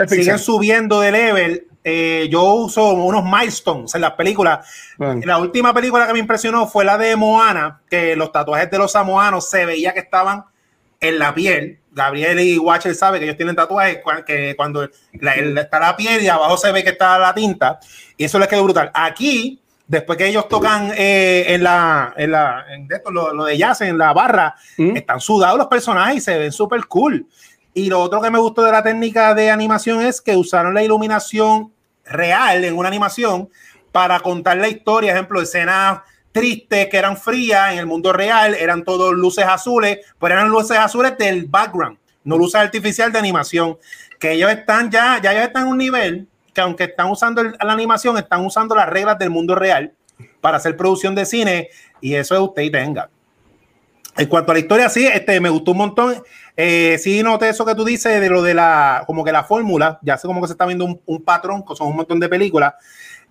[0.08, 1.68] Siguen subiendo de level.
[1.84, 4.68] Eh, yo uso unos milestones en las películas.
[4.98, 8.92] La última película que me impresionó fue la de Moana, que los tatuajes de los
[8.92, 10.46] samoanos se veía que estaban
[11.00, 11.80] en la piel.
[11.96, 16.58] Gabriel y Watcher sabe que ellos tienen tatuajes que cuando está la piel y abajo
[16.58, 17.80] se ve que está la tinta
[18.18, 18.92] y eso les quedó brutal.
[18.94, 23.80] Aquí, después que ellos tocan eh, en la, en la en esto, lo, de jazz,
[23.82, 24.98] en la barra, mm.
[24.98, 27.26] están sudados los personajes y se ven súper cool.
[27.74, 30.84] Y lo otro que me gustó de la técnica de animación es que usaron la
[30.84, 33.50] iluminación real en una animación
[33.94, 36.02] para contar la historia, ejemplo, escenas
[36.36, 40.78] tristes que eran frías en el mundo real, eran todos luces azules, pero eran luces
[40.78, 43.78] azules del background, no luces artificial de animación,
[44.20, 47.72] que ellos están ya, ya ellos están en un nivel que aunque están usando la
[47.72, 49.94] animación, están usando las reglas del mundo real
[50.42, 51.70] para hacer producción de cine
[52.02, 53.10] y eso es usted y tenga.
[54.18, 56.22] En cuanto a la historia, sí, este, me gustó un montón.
[56.58, 60.00] Eh, sí, noté eso que tú dices de lo de la, como que la fórmula,
[60.02, 62.28] ya sé como que se está viendo un, un patrón, que son un montón de
[62.28, 62.74] películas.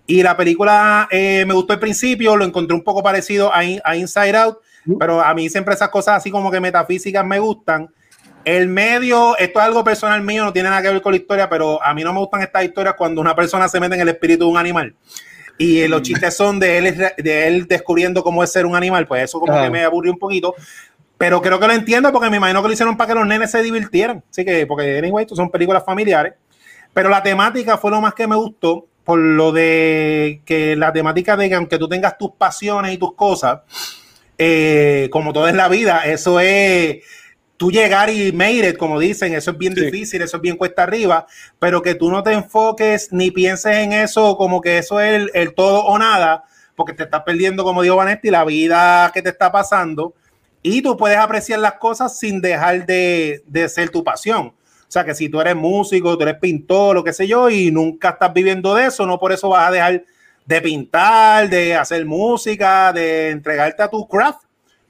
[0.07, 4.37] Y la película me gustó al principio, lo encontré un poco parecido a, a Inside
[4.37, 4.57] Out,
[4.99, 7.89] pero a mí siempre esas cosas así como que metafísicas me gustan.
[8.43, 11.49] El medio, esto es algo personal mío, no tiene nada que ver con la historia,
[11.49, 14.09] pero a mí no me gustan estas historias cuando una persona se mete en el
[14.09, 14.95] espíritu de un animal.
[15.57, 19.23] Y los chistes son de él, de él descubriendo cómo es ser un animal, pues
[19.23, 20.53] eso como que me aburrió un poquito.
[21.17, 23.49] Pero creo que lo entiendo porque me imagino que lo hicieron para que los nenes
[23.49, 24.21] se divirtieran.
[24.29, 26.33] Así que, porque anyway, son películas familiares.
[26.93, 31.37] Pero la temática fue lo más que me gustó, por lo de que la temática
[31.37, 33.61] de que aunque tú tengas tus pasiones y tus cosas,
[34.37, 37.03] eh, como todo en la vida, eso es
[37.55, 40.83] tú llegar y made it, como dicen, eso es bien difícil, eso es bien cuesta
[40.83, 41.27] arriba,
[41.59, 45.53] pero que tú no te enfoques ni pienses en eso como que eso es el,
[45.53, 46.43] todo o nada,
[46.75, 50.15] porque te estás perdiendo, como dijo Vanetti, la vida que te está pasando
[50.63, 54.53] y tú puedes apreciar las cosas sin dejar de, de ser tu pasión.
[54.87, 57.71] O sea, que si tú eres músico, tú eres pintor, lo que sé yo, y
[57.71, 60.03] nunca estás viviendo de eso, no por eso vas a dejar
[60.45, 64.41] de pintar, de hacer música, de entregarte a tu craft,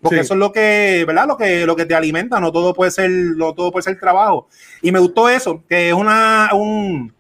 [0.02, 1.26] porque eso es lo que, ¿verdad?
[1.26, 4.48] Lo que, lo que te alimenta, no todo puede ser, no todo puede ser trabajo.
[4.82, 7.12] Y me gustó eso, que es una, un,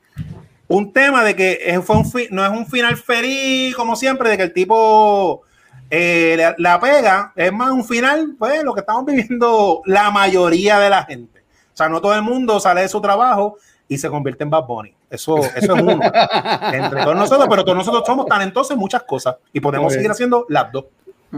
[0.68, 4.44] un tema de que fue un no es un final feliz, como siempre, de que
[4.44, 5.42] el tipo
[5.90, 10.90] eh, la, pega, es más un final, pues lo que estamos viviendo la mayoría de
[10.90, 11.35] la gente.
[11.76, 14.66] O sea, no todo el mundo sale de su trabajo y se convierte en Bad
[14.66, 14.96] Bunny.
[15.10, 16.00] Eso, eso es uno.
[16.74, 20.46] Entre todos nosotros, pero todos nosotros somos talentosos en muchas cosas y podemos seguir haciendo
[20.48, 20.86] las dos.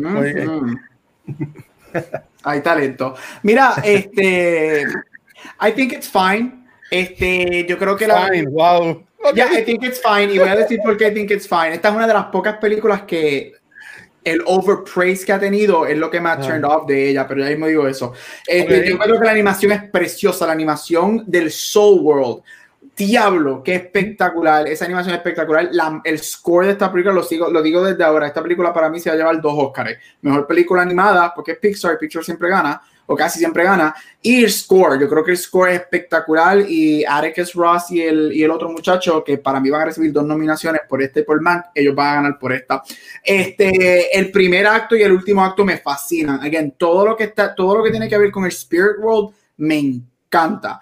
[2.43, 3.15] Hay talento.
[3.41, 4.83] Mira, este,
[5.59, 6.67] I think it's fine.
[6.91, 8.27] Este, yo creo que la.
[8.27, 9.03] Fine, wow.
[9.33, 10.31] Yeah, I think it's fine.
[10.31, 11.73] Y voy a decir por qué I think it's fine.
[11.73, 13.53] Esta es una de las pocas películas que
[14.27, 17.39] el overpraise que ha tenido es lo que me ha turned off de ella, pero
[17.39, 18.11] ya mismo digo eso.
[18.45, 22.43] Este, Yo creo que la animación es preciosa, la animación del Soul World.
[22.95, 25.69] Diablo, qué espectacular, esa animación es espectacular.
[26.03, 28.99] el score de esta película, lo, sigo, lo digo desde ahora, esta película para mí
[28.99, 29.97] se va a llevar dos Oscars.
[30.21, 33.95] Mejor película animada, porque es Pixar, Pixar siempre gana, o casi siempre gana.
[34.21, 36.59] Y el score, yo creo que el score es espectacular.
[36.69, 40.11] Y Atticus Ross y el, y el otro muchacho, que para mí van a recibir
[40.11, 42.83] dos nominaciones por este y por Mank, ellos van a ganar por esta.
[43.23, 46.41] Este, el primer acto y el último acto me fascinan.
[46.41, 49.33] Again, todo lo que, está, todo lo que tiene que ver con el Spirit World
[49.57, 50.81] me encanta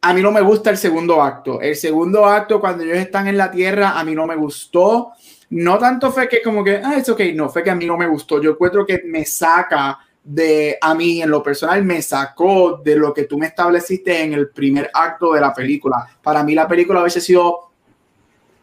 [0.00, 1.60] a mí no me gusta el segundo acto.
[1.60, 5.12] El segundo acto, cuando ellos están en la tierra, a mí no me gustó.
[5.50, 7.96] No tanto fue que como que, ah, es ok, no, fue que a mí no
[7.96, 8.40] me gustó.
[8.40, 9.98] Yo encuentro que me saca
[10.28, 14.34] de, a mí en lo personal, me sacó de lo que tú me estableciste en
[14.34, 16.06] el primer acto de la película.
[16.22, 17.70] Para mí la película hubiese sido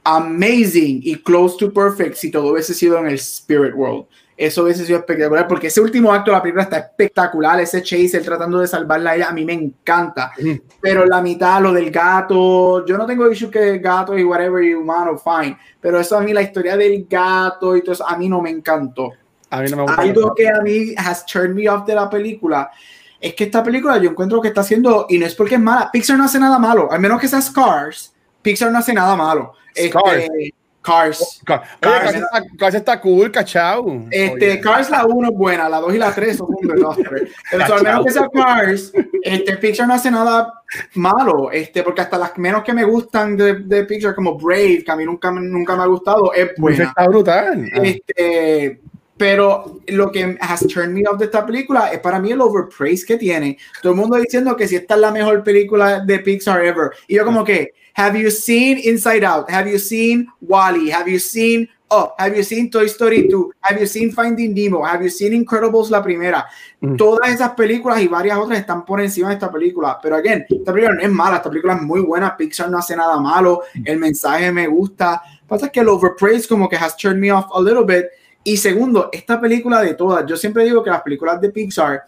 [0.03, 4.05] amazing y close to perfect si todo hubiese sido en el Spirit World.
[4.37, 8.17] Eso hubiese sido espectacular, porque ese último acto de la película está espectacular, ese Chase,
[8.17, 10.33] él tratando de salvarla a ella, a mí me encanta,
[10.81, 14.73] pero la mitad, lo del gato, yo no tengo issue que gato y whatever, y
[14.73, 18.27] humano, fine, pero eso a mí, la historia del gato y todo eso, a mí
[18.27, 19.13] no me encantó.
[19.49, 20.01] A mí no me gusta.
[20.01, 22.71] Algo que a mí has turned me off de la película,
[23.19, 25.89] es que esta película yo encuentro que está haciendo, y no es porque es mala,
[25.91, 29.53] Pixar no hace nada malo, al menos que sea Cars, Pixar no hace nada malo.
[29.73, 30.53] Este,
[30.85, 31.41] Cars.
[31.79, 34.05] Cars, está, cool, cachao.
[34.11, 37.27] Este, Cars la 1 es buena, la 2 y la 3 son un desastre.
[37.51, 38.93] Pero al menos que sea Cars,
[39.23, 40.61] este, Pixar no hace nada
[40.93, 44.91] malo, este, porque hasta las menos que me gustan de, de Pixar, como Brave, que
[44.91, 46.85] a mí nunca, nunca me ha gustado, es buena.
[46.85, 47.67] Está brutal.
[47.73, 48.79] Este,
[49.17, 53.05] pero lo que has turned me off de esta película es para mí el overpraise
[53.05, 53.57] que tiene.
[53.81, 56.91] Todo el mundo diciendo que si esta es la mejor película de Pixar ever.
[57.07, 59.49] Y yo como que Have you seen Inside Out?
[59.49, 60.91] Have you seen Wally?
[60.91, 63.51] Have you seen Oh, have you seen Toy Story 2?
[63.61, 64.83] Have you seen Finding Nemo?
[64.83, 66.45] Have you seen Incredibles la primera?
[66.81, 66.97] Mm.
[66.97, 69.99] Todas esas películas y varias otras están por encima de esta película.
[70.01, 72.35] Pero again, esta película no es mala, esta película es muy buena.
[72.35, 73.61] Pixar no hace nada malo.
[73.85, 75.21] El mensaje me gusta.
[75.47, 78.07] Pasa que el overpraise como que has turned me off a little bit.
[78.47, 82.03] Y segundo, esta película de todas, yo siempre digo que las películas de Pixar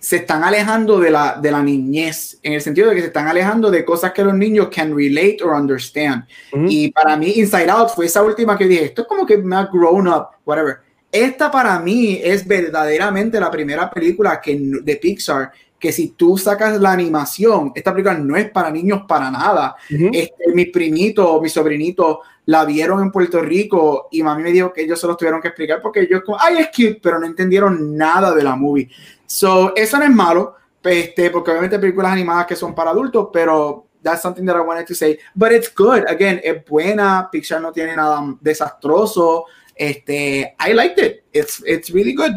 [0.00, 3.28] se están alejando de la, de la niñez, en el sentido de que se están
[3.28, 6.24] alejando de cosas que los niños can relate or understand.
[6.66, 9.54] Y para mí, Inside Out fue esa última que dije, esto es como que me
[9.54, 10.78] ha grown up, whatever.
[11.12, 16.78] Esta para mí es verdaderamente la primera película que, de Pixar que si tú sacas
[16.78, 19.76] la animación, esta película no es para niños para nada.
[19.88, 24.82] este, mi primito, mi sobrinito la vieron en Puerto Rico y mami me dijo que
[24.82, 27.96] ellos se los tuvieron que explicar porque ellos como, ay, es cute, pero no entendieron
[27.96, 28.90] nada de la movie.
[29.24, 33.28] So, eso no es malo, este, porque obviamente hay películas animadas que son para adultos,
[33.32, 35.16] pero that's something that I wanted to say.
[35.32, 36.02] But it's good.
[36.08, 37.28] Again, es buena.
[37.30, 39.44] Pixar no tiene nada desastroso.
[39.76, 41.22] Este, I liked it.
[41.32, 42.32] It's, it's really good.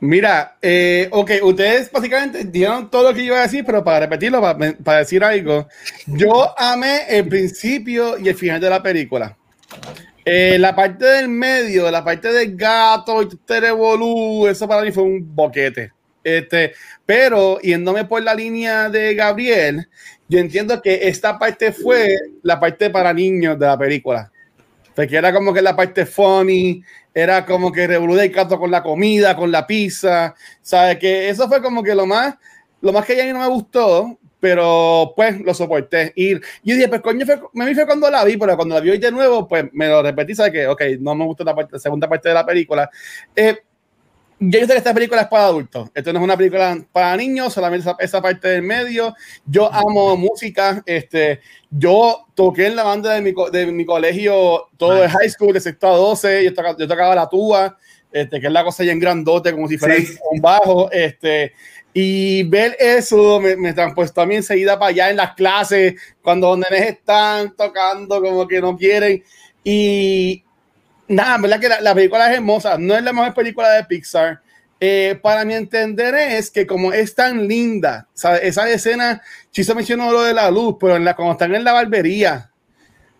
[0.00, 4.40] Mira, eh, ok, ustedes básicamente dieron todo lo que iba a decir, pero para repetirlo,
[4.40, 5.68] para, para, decir algo,
[6.06, 9.36] yo amé el principio y el final de la película.
[10.24, 15.02] Eh, la parte del medio, la parte del gato y Terevolú, eso para mí fue
[15.02, 15.92] un boquete.
[16.22, 16.72] Este,
[17.04, 19.88] pero yéndome por la línea de Gabriel,
[20.28, 24.30] yo entiendo que esta parte fue la parte para niños de la película.
[24.94, 26.82] Porque era como que la parte funny,
[27.14, 30.98] era como que revolucionó el gato con la comida, con la pizza, ¿sabes?
[30.98, 32.34] Que eso fue como que lo más,
[32.80, 36.12] lo más que ya no me gustó, pero pues lo soporté.
[36.16, 38.90] Y yo dije, pues coño, fue, me fue cuando la vi, pero cuando la vi
[38.90, 40.52] hoy de nuevo, pues me lo repetí, ¿sabes?
[40.52, 42.88] Que, ok, no me gustó la, parte, segunda parte de la película.
[43.34, 43.58] Eh,
[44.42, 45.90] yo sé que esta película es para adultos.
[45.94, 49.14] Esto no es una película para niños, solamente esa, parte del medio.
[49.44, 50.82] Yo amo música.
[50.86, 55.52] Este, yo toqué en la banda de mi, de mi colegio todo el high school,
[55.52, 56.42] de sexto a 12.
[56.42, 57.76] Yo tocaba, yo tocaba la tuba,
[58.10, 59.96] este, que es la cosa ya en grandote, como si fuera
[60.30, 60.90] un bajo.
[60.90, 61.52] Este,
[61.92, 66.56] y ver eso me, me transportó a mí enseguida para allá en las clases, cuando
[66.56, 69.22] los nenes están tocando como que no quieren.
[69.62, 70.44] Y
[71.10, 74.40] nada, verdad que la, película es hermosa, no es la mejor película de Pixar.
[74.82, 80.22] Eh, para mi entender es que como es tan linda, esa escena, se mencionó lo
[80.22, 82.50] de la luz, pero en la, cuando están en la barbería,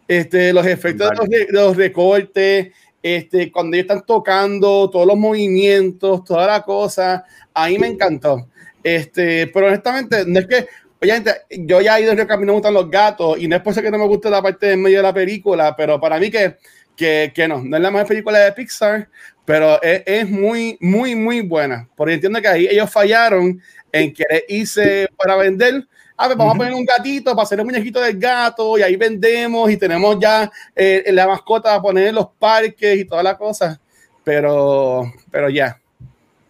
[0.09, 2.68] este, los efectos de los, recortes,
[3.03, 8.49] este, cuando ellos están tocando, todos los movimientos, toda la cosa, ahí me encantó.
[8.82, 10.66] Este, pero honestamente, no es que,
[11.03, 13.72] oye, yo ya he ido a mí me gustan los gatos y no es por
[13.72, 16.30] eso que no me gusta la parte en medio de la película, pero para mí
[16.30, 16.57] que,
[16.97, 19.09] que, que no, no es la mejor película de Pixar,
[19.45, 21.88] pero es, es, muy, muy, muy buena.
[21.97, 23.61] Porque entiendo que ahí ellos fallaron
[23.93, 25.86] en que hice para vender.
[26.16, 28.95] A ver, vamos a poner un gatito para hacer un muñequito del gato y ahí
[28.97, 33.36] vendemos y tenemos ya eh, la mascota para poner en los parques y todas las
[33.36, 33.80] cosas.
[34.22, 35.80] Pero, pero ya.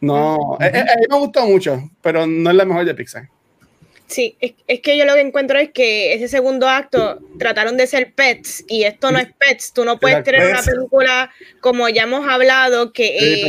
[0.01, 3.29] No, a, mí me gustó mucho, pero no es la mejor de Pixar.
[4.11, 8.13] Sí, es, que yo lo que encuentro es que ese segundo acto trataron de ser
[8.13, 9.73] pets y esto no es pets.
[9.73, 11.31] Tú no puedes tener una película
[11.61, 13.49] como ya hemos hablado que,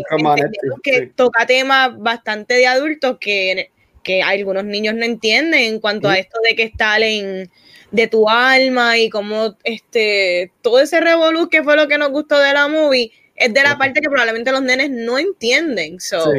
[0.83, 3.71] que toca temas bastante de adultos que,
[4.03, 7.49] que algunos niños no entienden en cuanto a esto de que está en
[7.89, 12.39] de tu alma y como este todo ese revolú que fue lo que nos gustó
[12.39, 15.99] de la movie es de la parte que probablemente los nenes no entienden.
[15.99, 16.31] So,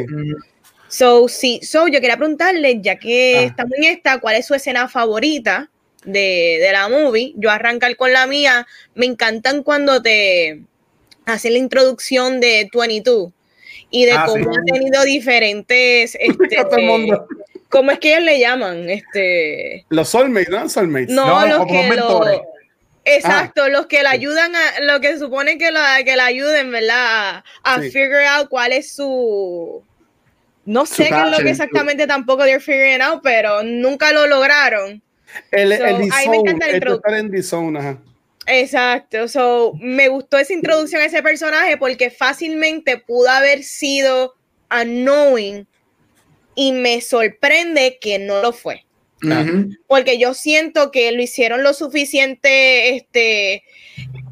[0.93, 3.43] so, sí, so yo quería preguntarle, ya que ah.
[3.45, 5.70] estamos en esta, ¿cuál es su escena favorita
[6.05, 7.32] de, de, la movie?
[7.36, 8.66] Yo arrancar con la mía.
[8.95, 10.61] Me encantan cuando te
[11.24, 13.30] hacen la introducción de 22
[13.90, 16.16] y de ah, cómo ha tenido diferentes.
[16.20, 16.57] Este,
[17.68, 18.90] ¿Cómo es que ellos le llaman?
[18.90, 19.86] Este...
[19.88, 20.68] Los soulmates, ¿no?
[20.68, 21.09] Soulmates.
[21.09, 22.43] No, los que los,
[23.05, 23.68] Exacto, ah.
[23.68, 27.43] los que la ayudan a, lo que supone que la, que la ayuden, ¿verdad?
[27.62, 29.82] A, figure out cuál es su.
[30.64, 35.02] No sé qué es lo que exactamente tampoco they're figuring out, pero nunca lo lograron.
[35.50, 36.80] El, el me encanta el
[38.46, 44.34] Exacto, so, me gustó esa introducción a ese personaje porque fácilmente pudo haber sido
[44.70, 45.66] unknowing
[46.54, 48.84] y me sorprende que no lo fue.
[49.86, 53.62] Porque yo siento que lo hicieron lo suficiente, este,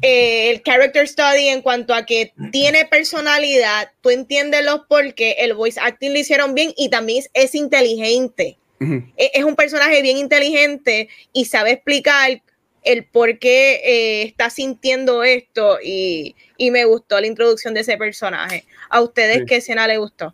[0.01, 5.33] eh, el character study en cuanto a que tiene personalidad, tú entiendes los por qué
[5.39, 8.57] el voice acting lo hicieron bien y también es, inteligente.
[8.79, 12.41] E, es, un personaje bien inteligente y sabe explicar
[12.83, 16.35] el por qué eh, está sintiendo esto y,
[16.71, 18.65] me gustó la introducción de ese personaje.
[18.89, 20.33] ¿A ustedes qué escena le gustó?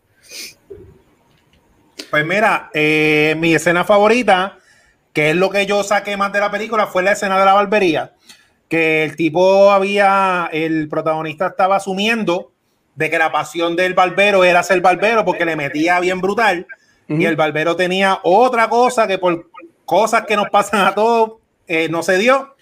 [2.10, 4.60] Pues mira, eh, mi escena favorita,
[5.14, 7.54] que es lo que yo saqué más de la película, fue la escena de la
[7.54, 8.14] barbería.
[8.68, 12.52] Que el tipo había, el protagonista estaba asumiendo
[12.96, 16.68] de que la pasión del barbero era ser barbero porque le metía bien brutal.
[17.10, 19.50] Y el barbero tenía otra cosa que por
[19.86, 21.34] cosas que nos pasan a todos
[21.68, 22.56] eh, no se dio.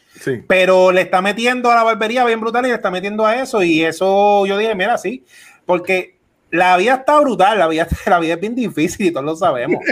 [0.47, 3.63] Pero le está metiendo a la barbería bien brutal y le está metiendo a eso.
[3.63, 5.25] Y eso yo dije, mira, sí,
[5.65, 6.14] porque
[6.55, 9.83] la vida está brutal, la vida, la vida es bien difícil y todos lo sabemos.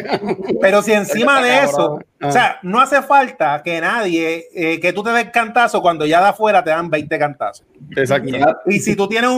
[0.61, 5.03] Pero si encima de eso, o sea, no hace falta que nadie, eh, que tú
[5.03, 7.65] te des cantazo cuando ya de afuera te dan 20 cantazos.
[7.95, 8.29] Exacto.
[8.65, 9.29] Y si tú tienes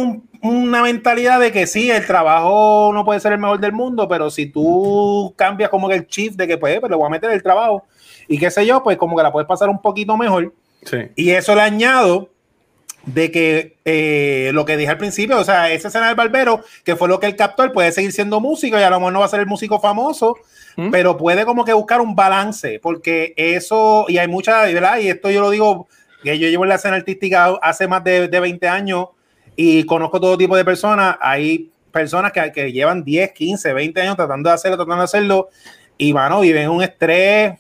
[0.42, 4.30] una mentalidad de que sí, el trabajo no puede ser el mejor del mundo, pero
[4.30, 7.32] si tú cambias como que el chip de que pues, pues le voy a meter
[7.32, 7.84] el trabajo
[8.28, 10.54] y qué sé yo, pues como que la puedes pasar un poquito mejor.
[10.84, 10.98] Sí.
[11.16, 12.30] Y eso le añado
[13.06, 16.96] de que eh, lo que dije al principio, o sea, esa escena del barbero, que
[16.96, 19.20] fue lo que él captó, él puede seguir siendo músico y a lo mejor no
[19.20, 20.38] va a ser el músico famoso,
[20.76, 20.90] ¿Mm?
[20.92, 25.00] pero puede como que buscar un balance, porque eso, y hay mucha, ¿verdad?
[25.00, 25.88] Y esto yo lo digo,
[26.24, 29.10] que yo llevo en la escena artística hace más de, de 20 años
[29.56, 34.16] y conozco todo tipo de personas, hay personas que, que, llevan 10, 15, 20 años
[34.16, 35.50] tratando de hacerlo, tratando de hacerlo,
[35.98, 37.58] y, bueno, viven un estrés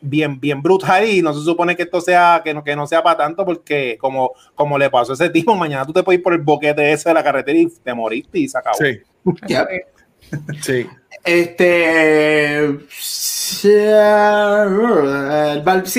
[0.00, 3.02] bien, bien brutal y no se supone que esto sea, que no, que no sea
[3.02, 6.22] para tanto porque como, como le pasó a ese tipo, mañana tú te puedes ir
[6.22, 8.76] por el boquete ese de la carretera y te moriste y se acabó.
[8.78, 9.00] Sí.
[10.62, 10.86] sí.
[11.24, 12.78] Este.
[12.88, 13.68] Sí,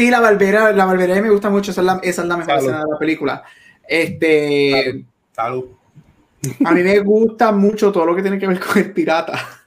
[0.10, 1.86] la barbera, la barbera me gusta mucho, esa es
[2.18, 3.43] la, mejor escena de la película.
[3.88, 5.06] Este.
[5.32, 5.66] Salud.
[6.66, 9.61] A mí me gusta mucho todo lo que tiene que ver con el pirata.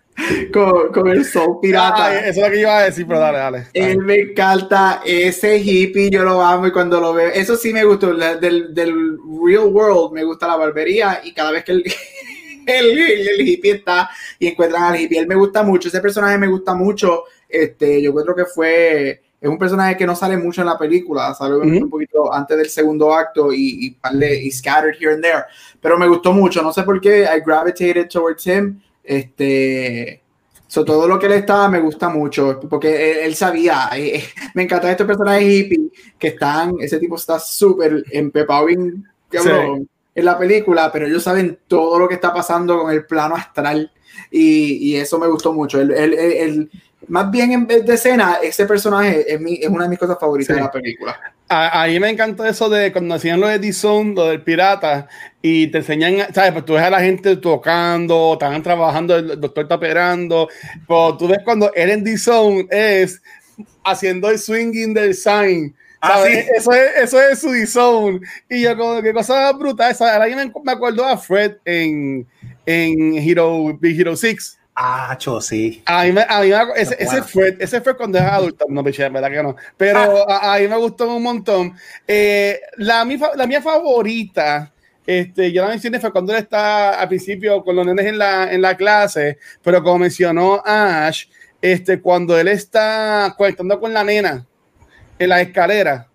[0.52, 2.20] Con, con, el soul pirata.
[2.20, 3.66] eso es lo que iba a decir, pero dale, dale.
[3.72, 7.84] Él me encanta ese hippie, yo lo amo y cuando lo veo, eso sí me
[7.84, 11.84] gustó, del, del real world me gusta la barbería y cada vez que el,
[12.66, 14.08] el, el, hippie está
[14.38, 18.14] y encuentran al hippie, él me gusta mucho, ese personaje me gusta mucho, este, yo
[18.14, 21.90] creo que fue, es un personaje que no sale mucho en la película, sale un
[21.90, 25.44] poquito antes del segundo acto y, y, y scattered here and there,
[25.80, 30.22] pero me gustó mucho, no sé por qué, I gravitated towards him, este,
[30.66, 34.24] so, todo lo que él estaba me gusta mucho, porque él, sabía, eh,
[34.54, 40.38] me encanta estos personajes hippie que están, ese tipo está súper empepado en, en la
[40.38, 43.90] película, pero ellos saben todo lo que está pasando con el plano astral
[44.30, 45.80] y, y eso me gustó mucho.
[45.80, 46.70] El, el, el,
[47.08, 50.18] más bien en vez de escena, ese personaje es, mi, es una de mis cosas
[50.18, 51.33] favoritas de la película.
[51.48, 55.08] A, mí me encantó eso de cuando hacían lo de D-Zone, lo del pirata,
[55.42, 56.52] y te enseñan, ¿sabes?
[56.52, 60.48] Pues tú ves a la gente tocando, están trabajando, el doctor está operando,
[60.88, 63.22] pero tú ves cuando él en D-Zone es
[63.84, 65.76] haciendo el swinging del sign.
[66.00, 66.48] Ah, ¿sabes?
[66.56, 68.20] eso, es, eso es su D-Zone.
[68.48, 69.90] Y yo, como que cosa brutal.
[69.90, 72.26] Esa, ahora me, me acuerdo a Fred en,
[72.64, 75.82] en Hero, Big Hero 6 Ah, cho, sí.
[75.86, 79.30] A mí, a mí ese, ese, fue, ese fue cuando es adulto, no, piché, verdad
[79.30, 79.54] que no.
[79.76, 80.54] Pero ah.
[80.54, 81.74] a, mí me gustó un montón.
[82.08, 84.72] Eh, la, mi, la mía favorita,
[85.06, 88.52] este, yo la mencioné fue cuando él está al principio con los nenes en la,
[88.52, 91.26] en la clase, pero como mencionó Ash,
[91.62, 94.44] este, cuando él está conectando con la nena
[95.18, 96.08] en la escalera.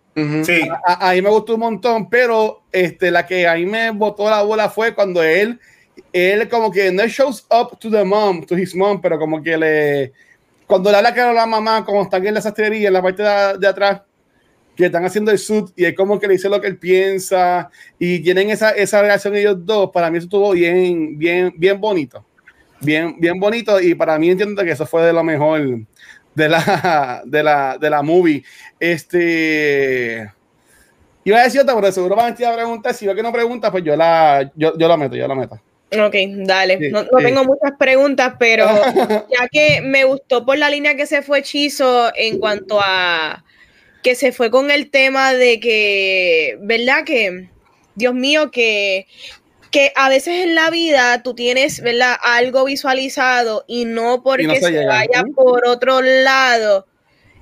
[0.44, 0.68] Sí.
[0.86, 4.42] A, mí me gustó un montón, pero este, la que a mí me botó la
[4.42, 5.62] bola fue cuando él
[6.14, 9.58] él como que no shows up to the mom, to his mom, pero como que
[9.58, 10.14] le,
[10.70, 13.68] cuando le habla a la mamá, como están en la sastrería, en la parte de,
[13.68, 14.02] atrás,
[14.76, 17.70] que están haciendo el suit y es como que le dice lo que él piensa
[17.98, 22.24] y tienen esa, esa relación ellos dos, para mí eso estuvo bien, bien, bien bonito,
[22.80, 25.80] bien, bien bonito y para mí entiendo que eso fue de lo mejor
[26.36, 28.44] de la, de la, de la movie.
[28.80, 30.32] Este...
[31.24, 32.94] Iba a decir otra, pero seguro van a preguntar.
[32.94, 35.60] Si yo que no pregunta, pues yo la, yo, yo la meto, yo la meto.
[35.92, 36.16] Ok,
[36.46, 36.92] dale.
[36.92, 38.66] no, tengo muchas preguntas, pero
[39.30, 43.44] ya que me gustó por la línea que se fue Chizo en cuanto a
[44.04, 47.04] que se fue con el tema de que, ¿verdad?
[47.06, 47.50] Que,
[47.96, 49.08] Dios mío, que,
[49.72, 52.16] que a veces en la vida tú tienes, ¿verdad?
[52.22, 56.86] Algo visualizado y no porque se, vaya por otro lado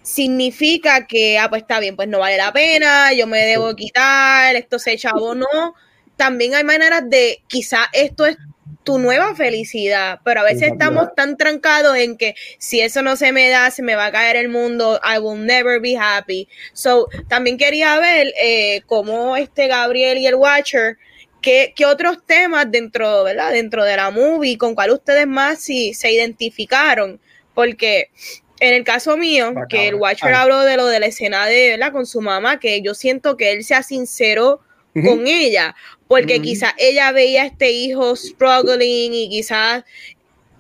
[0.04, 4.56] significa que, ah, pues está bien, pues no vale la pena, yo me debo quitar,
[4.56, 5.76] esto se chavo no
[6.18, 8.38] también hay maneras de, quizá esto es
[8.84, 13.34] tu nueva felicidad, pero a veces estamos tan trancados en que si eso no se
[13.34, 16.48] me da, se me va a caer el mundo, I will never be happy.
[16.72, 20.98] So, también quería ver eh, cómo este Gabriel y el Watcher,
[21.42, 23.52] qué, qué otros temas dentro, ¿verdad?
[23.52, 27.20] dentro de la movie, con cuál ustedes más si, se identificaron,
[27.54, 28.10] porque
[28.62, 31.92] en el caso mío, que el Watcher habló de lo de la escena de, ¿verdad?
[31.92, 34.62] Con su mamá, que yo siento que él sea sincero
[34.94, 35.76] con ella,
[36.08, 39.84] porque quizás ella veía a este hijo struggling y quizás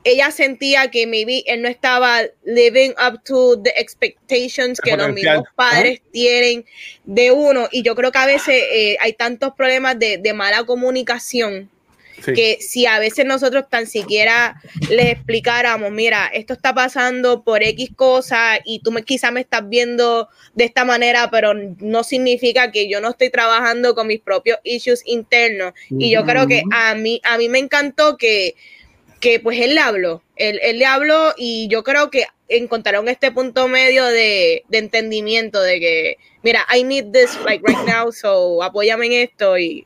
[0.04, 5.46] ella sentía que maybe él no estaba living up to the expectations que los mismos
[5.56, 6.66] padres tienen
[7.04, 7.68] de uno.
[7.72, 11.70] Y yo creo que a veces eh, hay tantos problemas de, de mala comunicación
[12.26, 17.90] que si a veces nosotros tan siquiera les explicáramos, mira, esto está pasando por X
[17.96, 22.90] cosa y tú me, quizá me estás viendo de esta manera, pero no significa que
[22.90, 25.74] yo no estoy trabajando con mis propios issues internos.
[25.90, 28.56] Y yo creo que a mí, a mí me encantó que,
[29.20, 33.32] que pues él le habló, él, él le habló y yo creo que encontraron este
[33.32, 38.64] punto medio de, de entendimiento de que, mira, I need this like right now, so
[38.64, 39.86] apóyame en esto y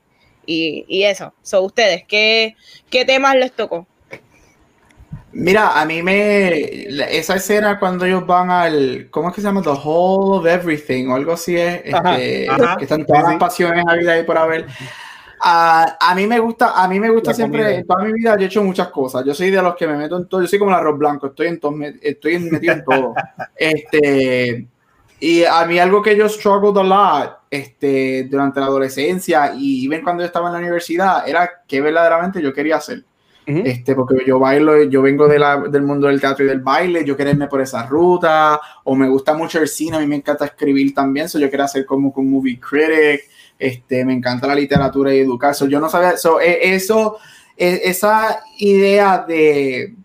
[0.87, 1.33] y, eso.
[1.41, 2.55] son ustedes, ¿qué,
[2.89, 3.87] ¿qué temas les tocó?
[5.33, 6.87] Mira, a mí me.
[7.17, 9.07] Esa escena cuando ellos van al.
[9.09, 9.61] ¿Cómo es que se llama?
[9.61, 11.81] The Whole of Everything o algo así es.
[11.85, 12.47] Este,
[12.77, 14.67] que están todas las pasiones vida ahí por haber.
[15.43, 18.43] A, a, mí me gusta, a mí me gusta siempre, en toda mi vida yo
[18.43, 19.25] he hecho muchas cosas.
[19.25, 21.27] Yo soy de los que me meto en todo, yo soy como el arroz blanco,
[21.27, 23.13] estoy en todo, estoy metido en todo.
[23.55, 24.67] Este,
[25.19, 30.01] y a mí algo que yo struggled a lot este, durante la adolescencia y ven
[30.01, 33.03] cuando yo estaba en la universidad era que verdaderamente yo quería hacer.
[33.43, 37.03] Este, porque yo bailo, yo vengo de la, del mundo del teatro y del baile,
[37.03, 40.15] yo quiero irme por esa ruta, o me gusta mucho el cine, a mí me
[40.15, 43.23] encanta escribir también, so yo quiero hacer como un movie critic,
[43.59, 47.17] este, me encanta la literatura y educar, yo no sabía, so, e, eso,
[47.57, 49.95] e, esa idea de,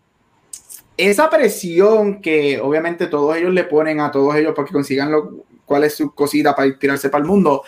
[0.96, 5.44] esa presión que obviamente todos ellos le ponen a todos ellos para que consigan lo,
[5.66, 7.62] cuál es su cosita para tirarse para el mundo.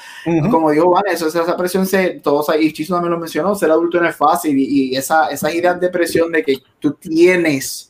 [0.51, 4.01] Como digo, vale, eso, esa presión, se, todos ahí, Chiso también lo mencionó, ser adulto
[4.01, 7.88] no es fácil y, esa, esas ideas de presión de que tú tienes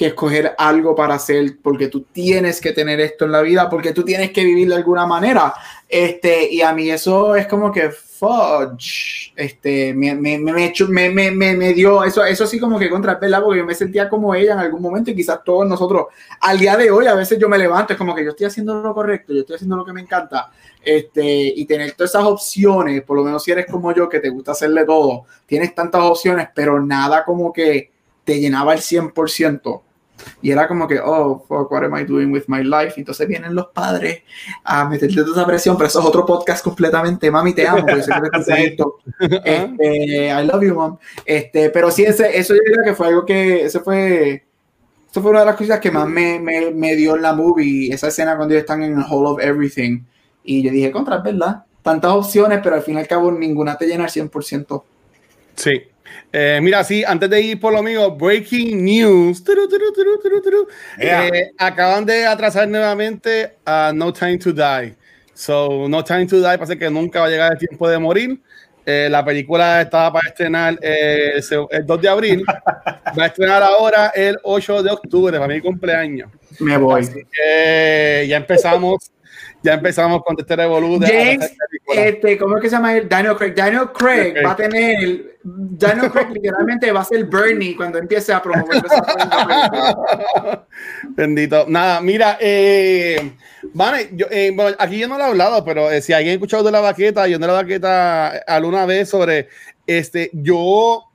[0.00, 3.92] que escoger algo para hacer, porque tú tienes que tener esto en la vida, porque
[3.92, 5.52] tú tienes que vivir de alguna manera.
[5.86, 12.02] Este, y a mí eso es como que fudge, este, me, me, me, me, dio
[12.02, 13.42] eso, eso sí como que contra, ¿verdad?
[13.42, 16.06] Porque yo me sentía como ella en algún momento y quizás todos nosotros,
[16.40, 18.80] al día de hoy, a veces yo me levanto, es como que yo estoy haciendo
[18.80, 20.50] lo correcto, yo estoy haciendo lo que me encanta,
[20.82, 24.30] este, y tener todas esas opciones, por lo menos si eres como yo, que te
[24.30, 27.90] gusta hacerle todo, tienes tantas opciones, pero nada como que
[28.24, 29.82] te llenaba el 100%.
[30.42, 32.94] Y era como que, oh, fuck, what am I doing with my life?
[32.96, 34.22] Y entonces vienen los padres
[34.64, 37.30] a meterte toda esa presión, pero eso es otro podcast completamente.
[37.30, 38.00] Mami, te amo, porque
[38.64, 38.98] esto.
[39.18, 40.98] Este, I love you, mom.
[41.24, 44.44] Este, pero sí, ese, eso yo diría que fue algo que, eso fue,
[45.10, 47.92] eso fue una de las cosas que más me, me, me dio en la movie,
[47.92, 50.02] esa escena cuando ellos están en el Hall of Everything.
[50.44, 51.64] Y yo dije, contra, es verdad.
[51.82, 54.82] Tantas opciones, pero al fin y al cabo ninguna te llena al 100%.
[55.54, 55.82] Sí,
[56.32, 59.42] eh, mira, sí, antes de ir por lo mío, breaking news.
[60.98, 64.94] Eh, acaban de atrasar nuevamente a No Time to Die.
[65.34, 68.40] So, No Time to Die parece que nunca va a llegar el tiempo de morir.
[68.86, 72.44] Eh, la película estaba para estrenar el 2 de abril.
[73.18, 76.30] Va a estrenar ahora el 8 de octubre, para mi cumpleaños.
[76.60, 77.04] Me voy.
[78.26, 79.10] ya empezamos
[79.62, 81.10] ya empezamos con este revolución.
[81.10, 81.52] James,
[81.94, 82.94] este, ¿cómo es que se llama?
[83.00, 83.54] Daniel Craig.
[83.54, 88.42] Daniel Craig va a tener, Daniel Craig literalmente va a ser Bernie cuando empiece a
[88.42, 88.82] promover
[91.10, 91.66] Bendito.
[91.68, 93.32] Nada, mira, eh,
[93.74, 96.34] vale, yo, eh, bueno, aquí yo no lo he hablado, pero eh, si alguien ha
[96.34, 99.48] escuchado de la baqueta, yo de la baqueta alguna vez sobre,
[99.86, 101.06] este, yo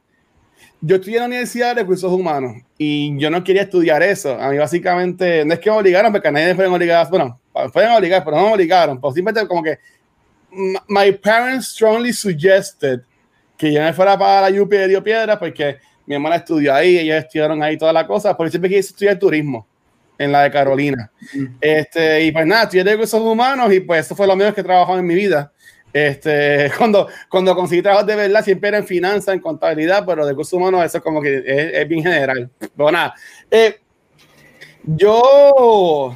[0.81, 4.39] yo estudié en la Universidad de Recursos Humanos y yo no quería estudiar eso.
[4.39, 7.39] A mí básicamente, no es que me obligaron, porque nadie me obligaron, bueno,
[7.71, 9.79] pueden obligar, pero no me obligaron, pues simplemente como que
[10.87, 13.01] my parents strongly suggested
[13.57, 16.97] que yo me fuera para la UP de Dio Piedra porque mi hermana estudió ahí,
[16.97, 19.67] ellos estudiaron ahí toda la cosa, porque siempre quise estudiar turismo
[20.17, 21.11] en la de Carolina.
[21.59, 24.63] Este, y pues nada, estudié recursos humanos y pues eso fue lo menos que he
[24.63, 25.51] trabajado en mi vida.
[25.91, 30.31] Este, cuando, cuando conseguí trabajo de verdad, siempre era en finanzas, en contabilidad, pero de
[30.31, 32.49] recursos humanos eso como que es, es bien general.
[32.59, 33.13] Pero nada,
[33.49, 33.79] eh,
[34.83, 36.15] yo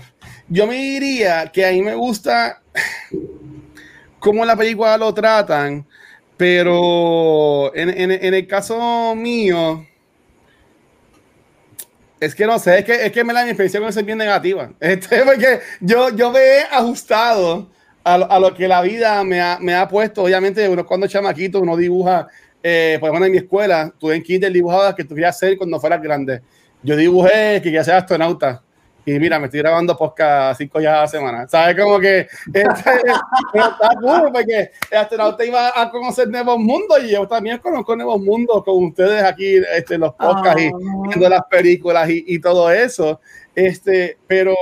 [0.49, 2.61] yo me diría que a mí me gusta
[4.19, 5.85] cómo la película lo tratan,
[6.35, 9.85] pero en, el caso mío,
[12.19, 14.05] es que no sé, es que, es que me la mi experiencia con eso es
[14.05, 14.71] bien negativa.
[14.79, 17.69] Este, porque yo, yo me he ajustado
[18.03, 20.23] a, a lo que la vida me ha, me ha, puesto.
[20.23, 22.27] Obviamente, uno cuando chamaquito, uno dibuja,
[22.63, 25.79] eh, por ejemplo, en mi escuela, tuve en kinder dibujaba que tú querías ser cuando
[25.79, 26.41] fueras grande.
[26.81, 28.63] Yo dibujé que quería ser astronauta
[29.15, 31.47] y mira, me estoy grabando podcast cinco días a la semana.
[31.47, 31.81] ¿Sabes?
[31.81, 32.91] Como que este,
[33.53, 38.21] está cool porque el astronauta iba a conocer nuevos mundos y yo también conozco nuevos
[38.21, 40.77] mundos con ustedes aquí este, los podcasts y ah.
[41.07, 43.19] viendo las películas y, y, todo eso.
[43.55, 44.55] Este, pero,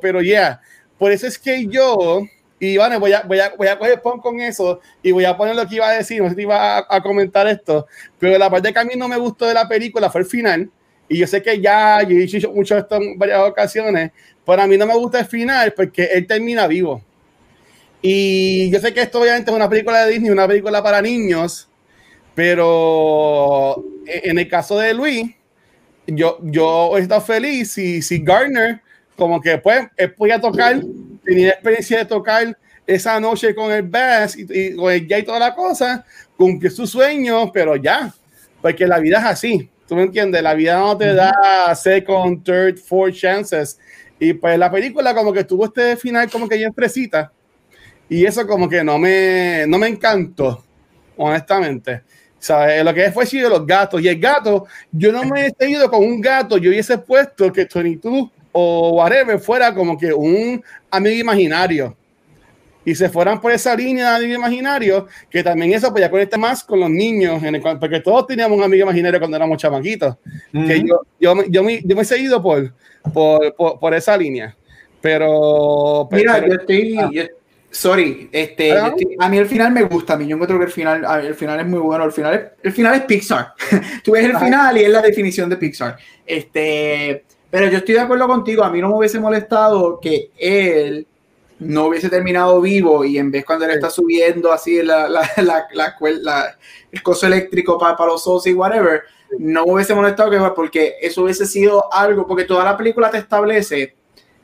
[0.00, 0.60] pero ya, yeah,
[0.96, 2.22] por eso es que yo,
[2.60, 5.36] y bueno, voy a, voy a, voy a coger pon con eso y voy a
[5.36, 7.86] poner lo que iba a decir, no sé si iba a, a comentar esto,
[8.18, 10.70] pero la parte que a mí no me gustó de la película fue el final
[11.08, 14.12] y yo sé que ya, yo he dicho mucho esto en varias ocasiones,
[14.44, 17.02] pero a mí no me gusta el final porque él termina vivo.
[18.02, 21.68] Y yo sé que esto obviamente es una película de Disney, una película para niños,
[22.34, 25.34] pero en el caso de Luis,
[26.06, 28.80] yo, yo he estado feliz si, si Gardner,
[29.16, 30.80] como que pues, él podía tocar,
[31.24, 32.56] tenía experiencia de tocar
[32.86, 36.04] esa noche con el bass y, y con el ya y toda la cosa,
[36.36, 38.14] cumplió su sueño, pero ya,
[38.60, 40.42] porque la vida es así ¿Tú me entiendes?
[40.42, 43.80] La vida no te da second, third, fourth chances.
[44.20, 47.32] Y pues la película como que tuvo este final como que ya fresita.
[48.06, 50.62] Y eso como que no me, no me encantó,
[51.16, 52.02] honestamente.
[52.38, 52.84] ¿Sabes?
[52.84, 54.02] Lo que fue sido los gatos.
[54.02, 56.58] Y el gato, yo no me he seguido con un gato.
[56.58, 61.96] Yo hubiese puesto que 22 o whatever fuera como que un amigo imaginario
[62.88, 66.64] y se fueran por esa línea de imaginario, que también eso pues ya conecta más
[66.64, 67.42] con los niños,
[67.78, 70.16] porque todos teníamos un amigo imaginario cuando éramos chamaquitos.
[70.50, 72.72] que yo, yo, yo, me, yo, me, he seguido por,
[73.12, 74.56] por, por, esa línea.
[75.02, 76.08] Pero.
[76.10, 76.96] Mira, yo estoy.
[76.96, 77.10] Ah.
[77.70, 81.04] Sorry, este, a mí el final me gusta, a mí yo encuentro que el final,
[81.26, 83.52] el final es muy bueno, el final es, el final es Pixar.
[84.02, 85.98] Tú ves el final y es la definición de Pixar.
[86.24, 91.06] Este, pero yo estoy de acuerdo contigo, a mí no me hubiese molestado que él
[91.60, 95.28] no hubiese terminado vivo y en vez cuando él está subiendo así la, la,
[95.72, 96.56] la,
[96.92, 99.02] el coso eléctrico para, para los ojos y whatever,
[99.38, 103.18] no me hubiese molestado que porque eso hubiese sido algo, porque toda la película te
[103.18, 103.94] establece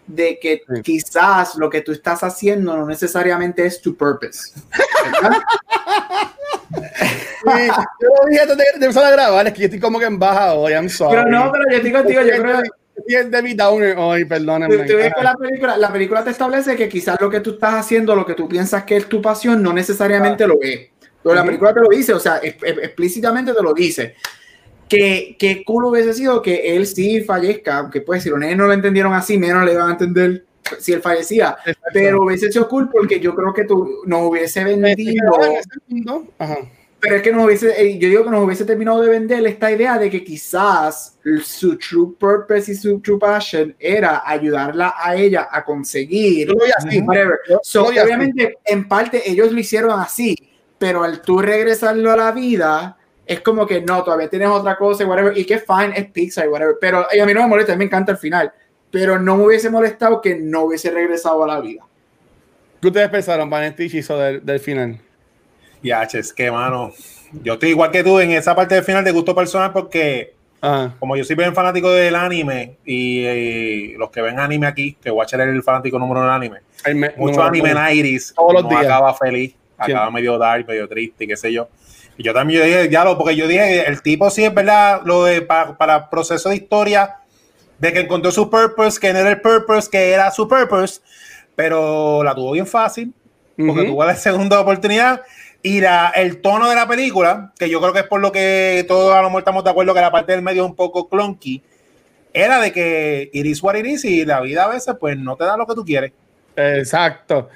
[0.06, 4.52] de que quizás lo que tú estás haciendo no necesariamente es tu purpose.
[8.00, 10.18] yo lo dije antes de, empezar a grabar, es que yo estoy como que en
[10.18, 11.16] baja hoy, I'm sorry.
[11.16, 12.62] Pero no, pero yo estoy contigo, yo creo
[13.06, 14.76] y el David Downer hoy, perdóname.
[14.76, 18.34] la película, la película te establece que quizás lo que tú estás haciendo, lo que
[18.34, 20.90] tú piensas que es tu pasión, no necesariamente lo es.
[21.22, 24.14] Pero la película te lo dice, o sea, explícitamente te lo dice.
[24.88, 28.66] Que, que cool hubiese sido que él sí fallezca, aunque pues si los nenes no
[28.66, 30.44] lo entendieron así, menos le iban a entender
[30.78, 31.56] si él fallecía.
[31.92, 35.32] Pero hubiese sido cool porque yo creo que tú no hubiese vendido.
[36.38, 36.58] Ajá
[37.04, 39.70] pero es que nos hubiese, eh, yo digo que nos hubiese terminado de vender esta
[39.70, 45.48] idea de que quizás su true purpose y su true passion era ayudarla a ella
[45.50, 46.50] a conseguir.
[46.50, 50.34] obviamente, en parte ellos lo hicieron así,
[50.78, 52.96] pero al tú regresarlo a la vida,
[53.26, 56.76] es como que no, todavía tienes otra cosa, whatever, y que fine, es Pixar, whatever.
[56.80, 58.50] Pero a mí no me molesta, me encanta el final,
[58.90, 61.82] pero no me hubiese molestado que no hubiese regresado a la vida.
[62.80, 64.98] ¿Qué ustedes pensaron, Vanetti, hizo del, del final?
[65.84, 66.92] Ya, es que, mano,
[67.42, 70.34] yo estoy igual que tú en esa parte del final de gusto personal porque,
[70.98, 75.42] como yo soy bien fanático del anime y, los que ven anime aquí, que Watcher
[75.42, 76.60] es el fanático número uno del anime,
[77.18, 78.86] mucho anime en Iris, todos los días.
[78.86, 81.68] acaba feliz, acaba medio dark, medio triste, qué sé yo.
[82.16, 85.02] Y yo también yo dije, ya lo, porque yo dije, el tipo sí es verdad,
[85.04, 87.16] lo de para, para proceso de historia,
[87.78, 91.02] de que encontró su purpose, que no era el purpose, que era su purpose,
[91.54, 93.12] pero la tuvo bien fácil,
[93.54, 95.20] porque tuvo la segunda oportunidad
[95.64, 95.80] y
[96.14, 99.22] el tono de la película, que yo creo que es por lo que todos a
[99.22, 101.62] lo mejor estamos de acuerdo que la parte del medio es un poco clunky,
[102.34, 105.56] era de que iris what iris y la vida a veces pues no te da
[105.56, 106.12] lo que tú quieres.
[106.54, 107.48] Exacto.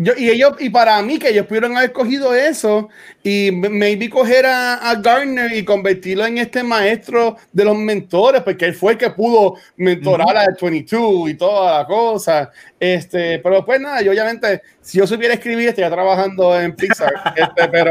[0.00, 2.88] Yo, y ellos, y para mí, que ellos pudieron haber cogido eso
[3.24, 8.66] y maybe coger a, a, Gardner y convertirlo en este maestro de los mentores, porque
[8.66, 12.52] él fue el que pudo mentorar a 22 y toda la cosa.
[12.78, 17.68] Este, pero pues nada, yo obviamente, si yo supiera escribir, estaría trabajando en Pixar, este,
[17.68, 17.90] pero,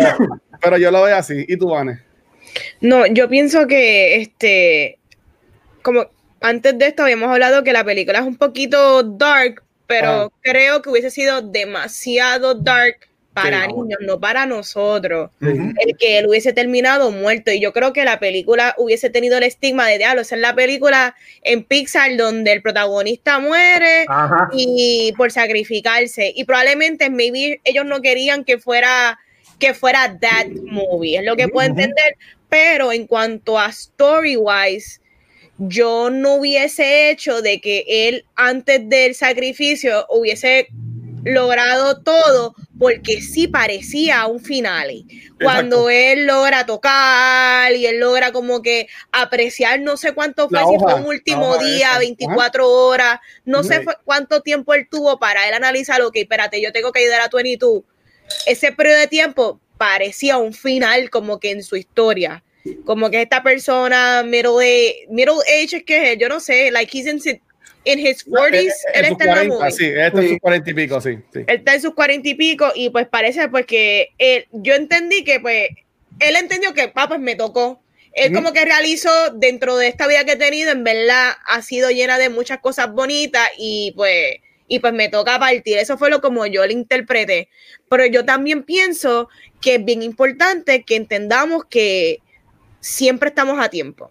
[0.61, 1.45] pero yo lo veo así.
[1.45, 1.99] ¿Y tú, Vane?
[2.79, 4.97] No, yo pienso que este,
[5.81, 6.05] como
[6.39, 10.89] antes de esto habíamos hablado que la película es un poquito dark, pero creo que
[10.89, 13.07] hubiese sido demasiado dark
[13.41, 15.29] para niños, no para nosotros.
[15.41, 17.51] El que él hubiese terminado muerto.
[17.51, 20.21] Y yo creo que la película hubiese tenido el estigma de diablo.
[20.21, 24.05] Esa es la película en Pixar donde el protagonista muere
[24.53, 26.33] y por sacrificarse.
[26.35, 29.19] Y probablemente maybe ellos no querían que fuera
[29.59, 31.17] que fuera that movie.
[31.17, 32.17] Es lo que puedo entender.
[32.49, 34.99] Pero en cuanto a story wise,
[35.59, 40.67] yo no hubiese hecho de que él antes del sacrificio hubiese
[41.23, 45.03] logrado todo porque sí parecía un final.
[45.41, 50.79] Cuando él logra tocar y él logra como que apreciar no sé cuánto fue, si
[50.79, 56.01] fue un último día, 24 horas, no sé cuánto tiempo él tuvo para él analizar,
[56.01, 57.83] ok, espérate, yo tengo que ayudar a 22.
[58.45, 62.43] Ese periodo de tiempo parecía un final como que en su historia
[62.85, 67.07] como que esta persona middle age, middle age es que yo no sé, like he's
[67.07, 67.19] in,
[67.85, 71.01] in his 40s, él está en la Sí, él está en sus 40 y pico,
[71.01, 74.75] sí, Él está en sus 40 y pico y pues parece pues que él, yo
[74.75, 75.69] entendí que pues
[76.19, 77.81] él entendió que papá pues me tocó.
[78.13, 81.91] Él como que realizó dentro de esta vida que he tenido, en verdad ha sido
[81.91, 84.37] llena de muchas cosas bonitas y pues
[84.67, 85.77] y pues me toca partir.
[85.77, 87.49] Eso fue lo como yo lo interpreté.
[87.89, 89.29] Pero yo también pienso
[89.61, 92.19] que es bien importante que entendamos que
[92.79, 94.09] siempre estamos a tiempo.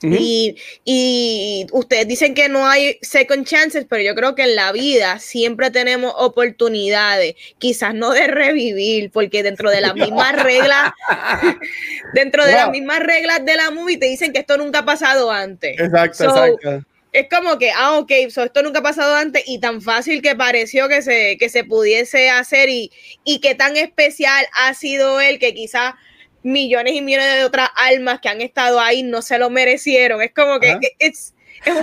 [0.00, 0.54] y,
[0.84, 5.18] y, ustedes dicen que no hay second chances, pero yo creo que en la vida
[5.18, 10.92] siempre tenemos oportunidades, quizás no de revivir, porque dentro de las mismas reglas,
[12.14, 15.32] dentro de las mismas reglas de la movie te dicen que esto nunca ha pasado
[15.32, 15.78] antes.
[15.80, 16.84] Exacto, exacto.
[17.10, 20.88] Es como que, ah, ok, esto nunca ha pasado antes y tan fácil que pareció
[20.88, 22.92] que se, que se pudiese hacer y,
[23.24, 25.94] y que tan especial ha sido él que quizás
[26.42, 30.22] millones y millones de otras almas que han estado ahí no se lo merecieron.
[30.22, 31.34] Es como que it's,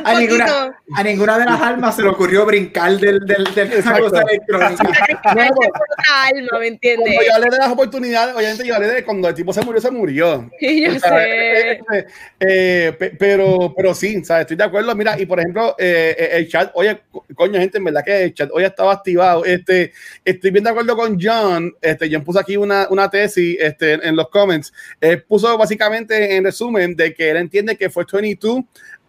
[0.04, 4.00] a, ninguna, a ninguna de las almas se le ocurrió brincar del, del, del esa
[4.00, 4.86] cosa electrónica.
[5.24, 7.14] alma, ¿me entiendes?
[7.14, 9.82] Cuando yo hablé de las oportunidades, obviamente yo hablé de cuando el tipo se murió,
[9.82, 10.50] se murió.
[10.60, 11.80] Sí, yo sé.
[12.40, 14.42] Eh, pero, pero sí, ¿sabes?
[14.42, 14.96] estoy de acuerdo.
[14.96, 17.02] Mira, y por ejemplo, eh, eh, el chat, oye,
[17.36, 19.46] coño, gente, en verdad que el chat hoy estaba activado.
[19.46, 19.92] Este,
[20.24, 21.74] estoy bien de acuerdo con John.
[21.82, 24.74] Este, John puso aquí una, una tesis este, en los comments.
[25.02, 28.64] Él puso básicamente en resumen de que él entiende que fue 22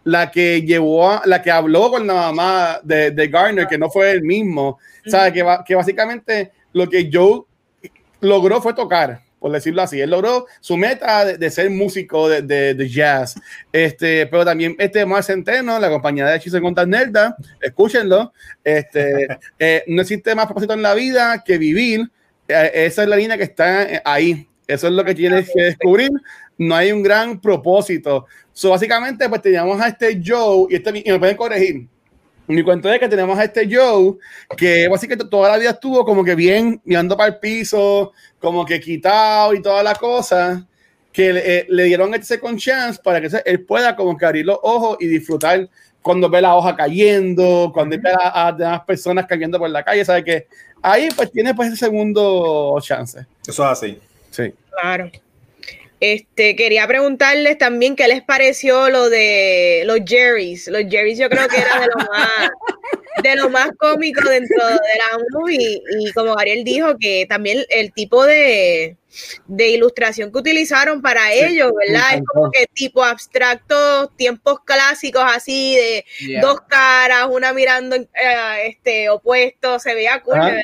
[0.07, 3.89] la que llevó, a, la que habló con la mamá de, de Garner, que no
[3.89, 4.79] fue el mismo.
[5.05, 7.41] O sea, que, que básicamente lo que Joe
[8.21, 9.99] logró fue tocar, por decirlo así.
[9.99, 13.35] Él logró su meta de, ser músico de, de, jazz.
[13.73, 18.31] Este, pero también este Mar Centeno, la compañía de Hechizos contra Nerda, escúchenlo.
[18.63, 19.27] Este,
[19.59, 22.09] eh, no existe más propósito en la vida que vivir.
[22.47, 24.47] Eh, esa es la línea que está ahí.
[24.67, 26.11] Eso es lo que tienes que descubrir.
[26.57, 28.25] No hay un gran propósito.
[28.53, 31.87] So, básicamente, pues teníamos a este Joe, y, este, y me pueden corregir.
[32.47, 34.15] Mi cuento es que tenemos a este Joe,
[34.55, 38.79] que básicamente toda la vida estuvo como que bien mirando para el piso, como que
[38.79, 40.65] quitado y toda la cosa,
[41.11, 44.59] que le, eh, dieron este second chance para que él pueda como que abrir los
[44.61, 45.67] ojos y disfrutar
[46.01, 50.23] cuando ve la hoja cayendo, cuando ve a, demás personas cayendo por la calle, sabe
[50.23, 50.47] que
[50.81, 53.25] ahí pues tiene pues ese segundo chance.
[53.45, 53.99] Eso es así.
[54.31, 54.53] Sí.
[54.71, 55.11] Claro.
[55.99, 60.67] Este, quería preguntarles también qué les pareció lo de los Jerrys.
[60.67, 62.49] Los Jerrys yo creo que era de lo más,
[63.23, 65.81] de lo más cómico dentro de la movie.
[65.99, 68.95] Y como Gabriel dijo, que también el tipo de,
[69.47, 72.17] de ilustración que utilizaron para ellos, ¿verdad?
[72.17, 76.05] Es como que tipo abstracto, tiempos clásicos así, de
[76.41, 78.07] dos caras, una mirando eh,
[78.67, 80.61] este opuesto, se veía cool, ¿verdad?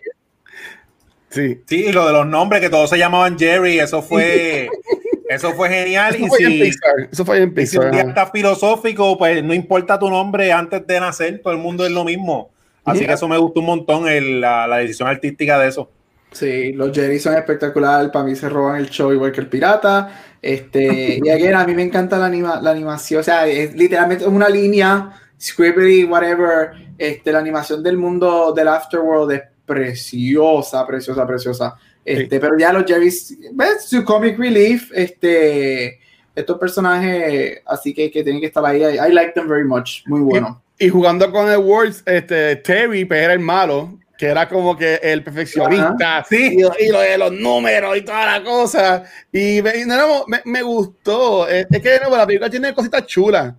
[1.30, 1.64] Sí.
[1.66, 4.70] Sí, y lo de los nombres, que todos se llamaban Jerry, eso fue
[5.36, 6.16] Eso fue genial.
[6.16, 6.74] Eso y fue si, en
[7.12, 11.42] Eso fue en si un día filosófico, pues no importa tu nombre antes de nacer,
[11.42, 12.52] todo el mundo es lo mismo.
[12.86, 15.90] Así que eso me gustó un montón, el, la, la, decisión artística de eso.
[16.32, 18.10] Sí, los Jerry son espectaculares.
[18.10, 20.10] Para mí se roban el show igual que el pirata.
[20.42, 23.22] Este, y again, a mí me encanta la, anima, la animación.
[23.22, 26.72] O sea, es literalmente una línea, scribbly, whatever.
[26.98, 31.76] Este, la animación del mundo del Afterworld es preciosa, preciosa, preciosa.
[32.06, 33.86] Este, Pero ya los Jerry's, ¿ves?
[33.86, 36.00] Su comic relief, este,
[36.36, 38.82] estos personajes, así que, que tienen que estar ahí.
[38.82, 40.06] I, like them very much.
[40.06, 40.62] Muy bueno.
[40.78, 44.96] Y, jugando con el Words, este, Terry pues, era el malo, que era como que
[45.02, 46.58] el perfeccionista, sí.
[46.58, 49.04] y, lo de los números y toda la cosa.
[49.32, 49.86] Y, me,
[50.28, 51.48] me, me gustó.
[51.48, 53.54] Es, es que la película tiene cositas chulas.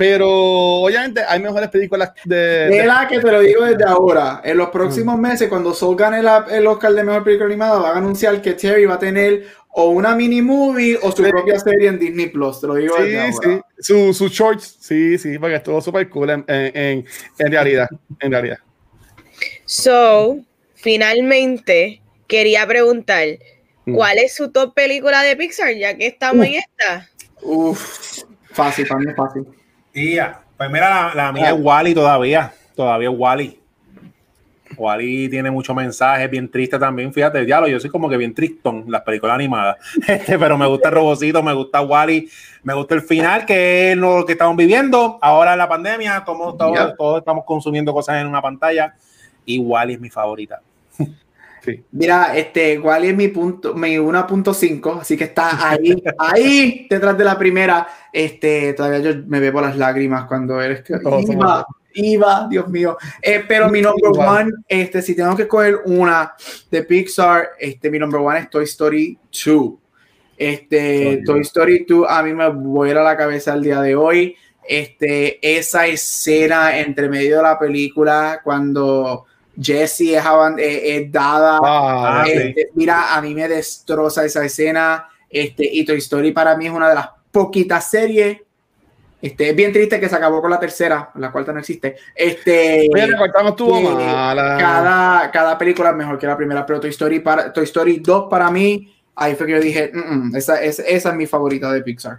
[0.00, 2.84] Pero obviamente hay mejores películas de.
[2.86, 4.40] la que te lo digo desde ahora.
[4.42, 5.20] En los próximos mm.
[5.20, 8.86] meses, cuando Soul gane el Oscar de mejor película animada, van a anunciar que Terry
[8.86, 12.62] va a tener o una mini movie o su propia serie en Disney Plus.
[12.62, 13.62] Te lo digo desde ahora.
[13.76, 14.78] Sí, su, su shorts.
[14.80, 17.04] Sí, sí, porque estuvo súper cool en, en,
[17.38, 17.86] en, realidad.
[18.20, 18.58] En realidad.
[19.66, 20.38] So,
[20.76, 23.26] finalmente, quería preguntar:
[23.84, 23.94] mm.
[23.94, 25.74] ¿cuál es su top película de Pixar?
[25.74, 27.06] Ya que estamos en esta.
[27.42, 29.59] Uf, fácil, para mí es fácil.
[29.92, 32.52] Tía, pues mira, la, mía es Wally todavía.
[32.74, 33.60] Todavía es Wally.
[34.76, 37.12] Wally tiene muchos mensajes, bien triste también.
[37.12, 39.76] Fíjate, diablo, yo soy como que bien tristón las películas animadas.
[40.06, 42.30] Este, pero me gusta el Robocito, me gusta Wally,
[42.62, 45.18] me gusta el final, que es lo que estamos viviendo.
[45.20, 48.94] Ahora en la pandemia, como todos, todos estamos consumiendo cosas en una pantalla.
[49.44, 50.60] Y Wally es mi favorita.
[51.92, 57.24] Mira, este, Wally es mi punto, mi 1.5, así que está ahí, ahí, detrás de
[57.24, 57.86] la primera.
[58.12, 60.94] Este, todavía yo me bebo las lágrimas cuando eres que
[61.28, 62.96] iba, iba, Dios mío.
[63.22, 66.34] Eh, pero mi number one, este, si tengo que coger una
[66.70, 69.72] de Pixar, este, mi number one es Toy Story 2.
[70.36, 74.36] Este, Toy Story 2 a mí me vuela la cabeza el día de hoy.
[74.66, 79.26] Este, esa escena entre medio de la película cuando
[79.60, 81.58] Jessie es, dada.
[81.62, 85.08] Ah, este, mira, a mí me destroza esa escena.
[85.28, 88.38] Este, y Toy Story para mí es una de las poquitas series.
[89.22, 91.96] Este, es bien triste que se acabó con la tercera, la cuarta no existe.
[92.14, 92.88] Este,
[94.58, 98.28] Cada, cada película es mejor que la primera, pero Toy Story, para, Toy Story 2
[98.30, 101.82] para mí, ahí fue que yo dije, mm, mm, esa, esa, es mi favorita de
[101.82, 102.16] Pixar.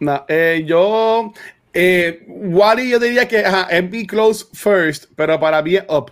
[0.00, 1.32] No, eh, yo,
[1.72, 6.10] eh, Wally, yo diría que es be close first, pero para mí Up.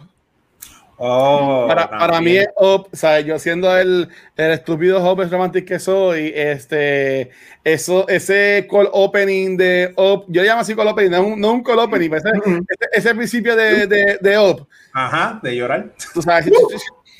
[1.00, 5.78] Oh, para, para, mí es Up, o yo siendo el, el estúpido Up Romantic que
[5.78, 7.30] soy, este,
[7.62, 11.62] eso, ese call opening de Up, yo llamo así call opening, no un, no un
[11.62, 14.66] call opening, ese, ese, ese, principio de, de, de Up.
[14.92, 15.92] Ajá, de llorar.
[16.12, 16.50] Tú sabes, Si,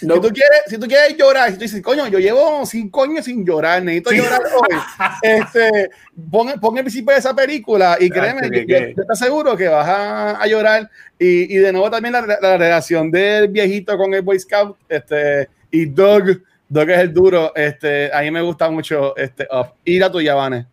[0.07, 3.44] tú quieres, si tú quieres llorar, si tú dices, coño, yo llevo cinco años sin
[3.44, 4.78] llorar, necesito llorar hoy,
[5.22, 5.90] este,
[6.30, 9.68] pon, pon el principio de esa película y créeme, que, yo, yo, te aseguro que
[9.68, 10.88] vas a, a llorar.
[11.18, 15.49] Y, y, de nuevo también la, la, relación del viejito con el Boy Scout este,
[15.70, 19.74] y Doug, Doug es el duro, este, a mí me gusta mucho este, Up.
[19.84, 20.66] Y la tuya, Vane.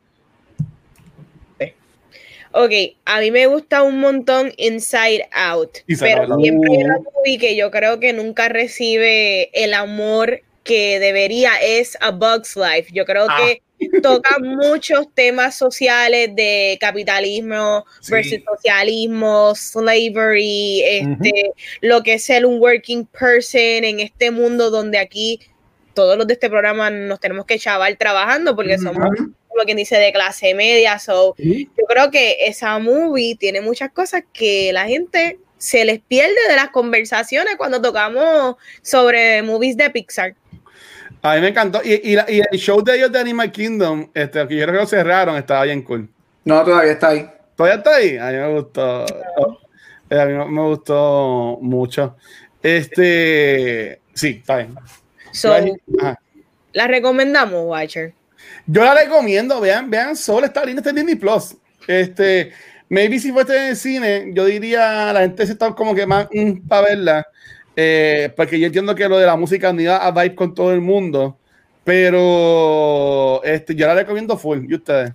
[2.57, 2.71] Ok,
[3.03, 7.69] a mí me gusta un montón Inside Out, pero siempre hay una movie que yo
[7.69, 12.93] creo que nunca recibe el amor que debería, es A Bug's Life.
[12.93, 13.37] Yo creo ah.
[13.37, 13.61] que
[14.01, 18.13] toca muchos temas sociales de capitalismo sí.
[18.13, 21.53] versus socialismo, slavery, este, uh -huh.
[21.81, 25.41] lo que es ser un working person en este mundo donde aquí
[25.93, 28.83] todos los de este programa nos tenemos que chaval trabajando porque uh -huh.
[28.83, 29.09] somos
[29.55, 30.99] como quien dice, de clase media.
[30.99, 31.69] So, ¿Sí?
[31.77, 36.55] Yo creo que esa movie tiene muchas cosas que la gente se les pierde de
[36.55, 40.35] las conversaciones cuando tocamos sobre movies de Pixar.
[41.21, 41.81] A mí me encantó.
[41.83, 44.81] Y, y, y el show de ellos de Animal Kingdom, este, que yo creo que
[44.81, 46.07] lo cerraron, estaba bien cool.
[46.43, 47.27] No, todavía está ahí.
[47.55, 48.17] ¿Todavía está ahí?
[48.17, 49.05] A mí me gustó.
[49.37, 50.21] No.
[50.21, 52.15] A mí me gustó mucho.
[52.61, 54.75] Este, sí, está bien.
[55.31, 55.55] So,
[56.73, 58.13] la recomendamos, Watcher.
[58.65, 61.55] Yo la recomiendo, vean, vean, solo está linda este Disney Plus.
[61.87, 62.51] Este,
[62.89, 66.27] maybe si fuese en el cine, yo diría la gente se está como que más
[66.33, 67.27] mm, para verla.
[67.75, 70.71] Eh, porque yo entiendo que lo de la música ni va a vibe con todo
[70.71, 71.37] el mundo.
[71.83, 74.65] Pero este, yo la recomiendo full.
[74.67, 75.13] ¿Y ustedes?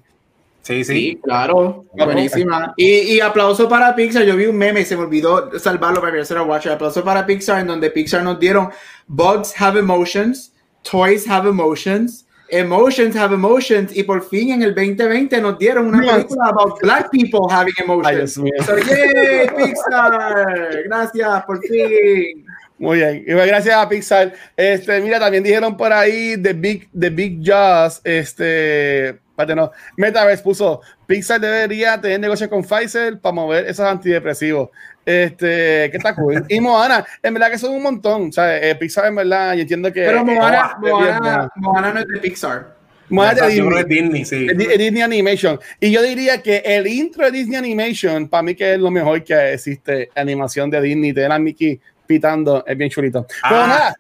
[0.63, 1.87] Sí, sí, sí, claro.
[1.93, 2.75] Buenísima.
[2.77, 4.25] Y, y, aplauso para Pixar.
[4.25, 6.73] Yo vi un meme y se me olvidó salvarlo para hacer a Watcher.
[6.73, 8.71] Aplauso para Pixar, en donde Pixar nos dieron
[9.09, 10.53] Bugs have emotions,
[10.83, 16.03] Toys have emotions, Emotions have emotions y por fin en el 2020 nos dieron una
[16.03, 16.13] yes.
[16.13, 18.39] película about black people having emotions.
[18.39, 20.83] Ay, so, yay, Pixar.
[20.85, 22.45] Gracias, por fin.
[22.81, 24.33] Muy bien, y gracias a Pixar.
[24.57, 30.43] Este, mira, también dijeron por ahí The Big, The Big Jaws, este, espérate, no, Metaverse
[30.43, 34.71] puso, Pixar debería tener negocio con Pfizer para mover esos antidepresivos.
[35.05, 36.47] Este, que está cool.
[36.49, 38.29] Y Moana, en verdad que son un montón.
[38.29, 40.01] O sea, eh, Pixar, en verdad, yo entiendo que.
[40.01, 42.77] Pero Moana, Moana, Moana no es de Pixar.
[43.11, 43.85] Moana de Disney.
[43.85, 44.47] Disney, sí.
[44.55, 45.61] Disney Animation.
[45.81, 49.23] Y yo diría que el intro de Disney Animation, para mí, que es lo mejor
[49.23, 51.81] que existe, animación de Disney, de la Mickey
[52.11, 53.25] pitando, es bien chulito.
[53.45, 53.49] Ah.
[53.49, 53.97] Pero nada,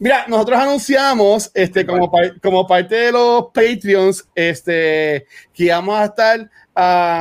[0.00, 2.10] Mira, nosotros anunciamos, este, como,
[2.42, 6.40] como parte de los Patreons, este, que íbamos a estar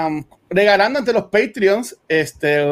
[0.10, 2.64] um, regalando entre los Patreons, este,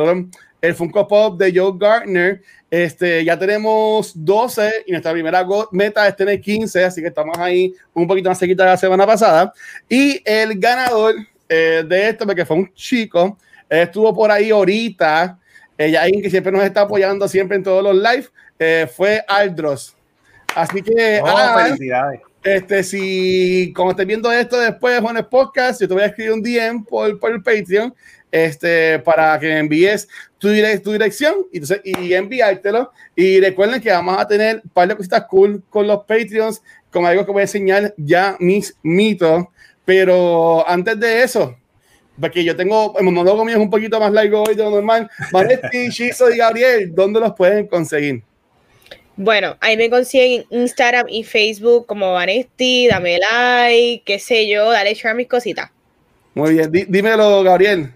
[0.61, 2.41] el Funko Pop de Joe Gardner.
[2.71, 7.71] Este, ya tenemos 12 y nuestra primera meta es tener 15, así que estamos ahí
[7.93, 9.53] un poquito más cerquita de la semana pasada.
[9.87, 11.15] Y el ganador
[11.47, 13.37] eh, de esto, porque fue un chico,
[13.69, 15.38] estuvo por ahí ahorita,
[15.79, 18.27] ella alguien que siempre nos está apoyando siempre en todos los live,
[18.59, 19.95] eh, fue Aldros.
[20.53, 22.19] Así que, oh, ah, felicidades.
[22.43, 26.33] Este, si como estés viendo esto después en el podcast, yo te voy a escribir
[26.33, 27.93] un DM por, por el Patreon
[28.29, 30.07] este, para que envíes
[30.37, 32.91] tu, direct, tu dirección y, entonces, y enviártelo.
[33.15, 36.61] Y recuerden que vamos a tener un par de cositas cool con los Patreons,
[36.91, 39.45] como algo que voy a enseñar ya mis mitos.
[39.85, 41.57] Pero antes de eso,
[42.19, 45.09] porque yo tengo, el monólogo mío es un poquito más largo hoy de lo normal.
[45.31, 48.23] Vanetti, Chizo y Gabriel, ¿dónde los pueden conseguir?
[49.15, 54.93] Bueno, ahí me consiguen Instagram y Facebook como Vanesti, dame like, qué sé yo, dale
[54.93, 55.69] share a mis cositas.
[56.33, 57.91] Muy bien, dímelo, Gabriel.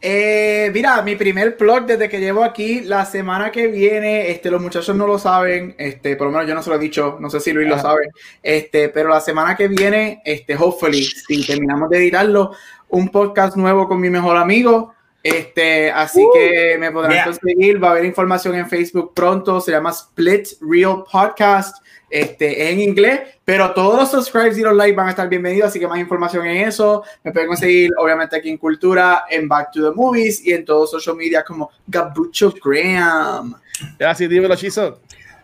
[0.00, 4.62] Eh, mira, mi primer blog desde que llevo aquí, la semana que viene, este, los
[4.62, 7.28] muchachos no lo saben, este, por lo menos yo no se lo he dicho, no
[7.30, 7.76] sé si Luis Ajá.
[7.76, 8.08] lo sabe,
[8.40, 12.52] este, pero la semana que viene, este, hopefully, si terminamos de editarlo,
[12.88, 17.24] un podcast nuevo con mi mejor amigo, este, así uh, que me podrán yeah.
[17.24, 22.80] conseguir, va a haber información en Facebook pronto, se llama Split Real Podcast, este, en
[22.80, 25.98] inglés, pero todos los subscribes y los likes van a estar bienvenidos, así que más
[25.98, 27.02] información en eso.
[27.22, 30.90] Me pueden conseguir, obviamente, aquí en Cultura, en Back to the Movies y en todos
[30.90, 33.54] social media como Gabucho Graham.
[33.98, 35.00] Gracias, dímelo, Chizo.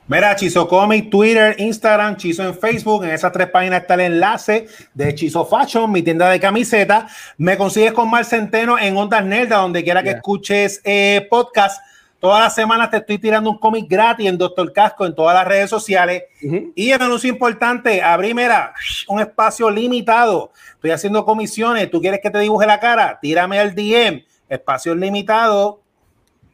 [0.07, 3.05] Mira, Chizo Comic, Twitter, Instagram, Chizo en Facebook.
[3.05, 7.09] En esas tres páginas está el enlace de Chizo Fashion, mi tienda de camiseta.
[7.39, 10.17] Me consigues con Mar Centeno en Ondas Nerda, donde quiera que yeah.
[10.19, 11.83] escuches eh, podcast.
[12.19, 15.49] Todas las semanas te estoy tirando un cómic gratis en Doctor Casco en todas las
[15.49, 16.25] redes sociales.
[16.43, 16.73] Uh -huh.
[16.75, 18.75] Y el anuncio importante, abrí, mira,
[19.09, 20.53] un espacio limitado.
[20.75, 21.91] Estoy haciendo comisiones.
[21.91, 23.19] ¿Tú quieres que te dibuje la cara?
[23.23, 24.23] Tírame al DM.
[24.51, 25.84] Espacio limitado.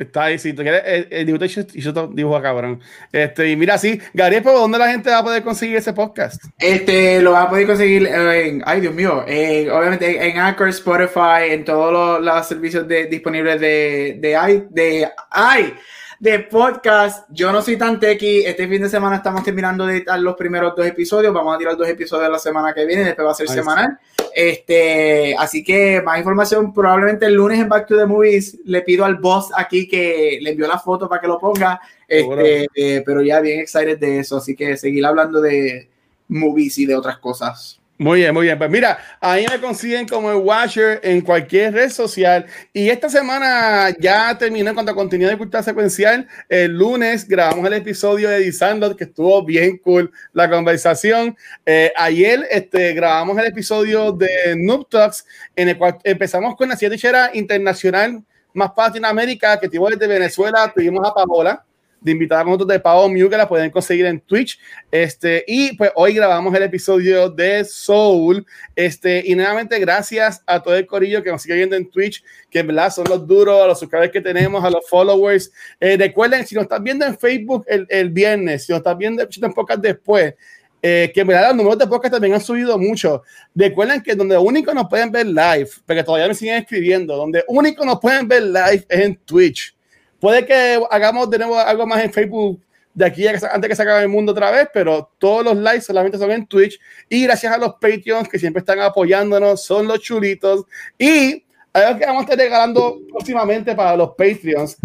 [0.00, 2.80] Está ahí, si tú quieres el, el dibujo y yo te dibujo cabrón.
[3.12, 6.42] Este, y mira, sí, Gabriel, ¿por dónde la gente va a poder conseguir ese podcast?
[6.58, 11.50] Este, lo va a poder conseguir en, ay Dios mío, en, obviamente en Anchor, Spotify,
[11.50, 15.74] en todos los, los servicios de, disponibles de, de, de, ay,
[16.18, 17.28] de podcast.
[17.30, 18.44] Yo no soy tan tequi.
[18.46, 21.32] Este fin de semana estamos terminando de editar los primeros dos episodios.
[21.34, 23.04] Vamos a tirar dos episodios la semana que viene.
[23.04, 23.98] Después va a ser semanal.
[24.34, 28.58] Este, así que más información probablemente el lunes en Back to the Movies.
[28.64, 31.80] Le pido al boss aquí que le envió la foto para que lo ponga.
[32.06, 34.36] Este, eh, pero ya bien excited de eso.
[34.36, 35.88] Así que seguir hablando de
[36.28, 37.79] movies y de otras cosas.
[38.00, 38.56] Muy bien, muy bien.
[38.56, 42.46] Pues mira, ahí me consiguen como el Watcher en cualquier red social.
[42.72, 46.26] Y esta semana ya terminé en cuanto de cultura secuencial.
[46.48, 51.36] El lunes grabamos el episodio de Disandot, que estuvo bien cool la conversación.
[51.66, 56.76] Eh, ayer este, grabamos el episodio de Noob Talks, en el cual empezamos con la
[56.76, 58.24] sierra internacional
[58.54, 61.66] más Latinoamérica, que tuvimos desde Venezuela, tuvimos a Paola
[62.00, 64.58] de invitar a nosotros de Pau Mew, que la pueden conseguir en Twitch.
[64.90, 68.46] Este, y pues hoy grabamos el episodio de Soul.
[68.74, 72.60] Este, y nuevamente gracias a todo el corillo que nos sigue viendo en Twitch, que
[72.60, 75.52] en verdad son los duros, a los suscriptores que tenemos, a los followers.
[75.78, 79.22] Eh, recuerden, si nos están viendo en Facebook el, el viernes, si nos están viendo
[79.22, 80.34] en podcast después,
[80.82, 83.22] eh, que en verdad los números de podcast también han subido mucho.
[83.54, 87.84] Recuerden que donde único nos pueden ver live, porque todavía me siguen escribiendo, donde único
[87.84, 89.76] nos pueden ver live es en Twitch.
[90.20, 92.60] Puede que hagamos de nuevo algo más en Facebook
[92.92, 96.18] de aquí antes que se acabe el mundo otra vez, pero todos los likes solamente
[96.18, 96.78] son en Twitch.
[97.08, 100.64] Y gracias a los Patreons que siempre están apoyándonos, son los chulitos.
[100.98, 104.76] Y algo que vamos a estar regalando próximamente para los Patreons,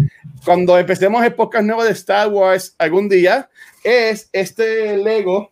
[0.44, 3.48] cuando empecemos el podcast nuevo de Star Wars algún día,
[3.82, 5.50] es este Lego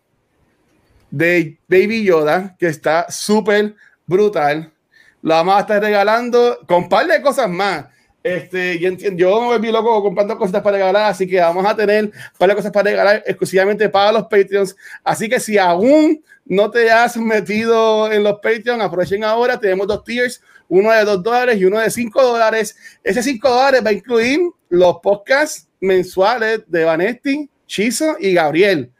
[1.11, 3.75] de Baby Yoda, que está súper
[4.05, 4.71] brutal.
[5.21, 7.85] Lo vamos a estar regalando con un par de cosas más.
[8.25, 12.11] Este, yo, yo me volví loco comprando cosas para regalar, así que vamos a tener
[12.39, 14.75] varias cosas para regalar exclusivamente para los Patreons.
[15.03, 19.59] Así que si aún no te has metido en los Patreons, aprovechen ahora.
[19.59, 22.75] Tenemos dos tiers, uno de 2 dólares y uno de 5 dólares.
[23.03, 24.39] Ese 5 dólares va a incluir
[24.69, 28.91] los podcasts mensuales de Vanetti, Chizo y Gabriel.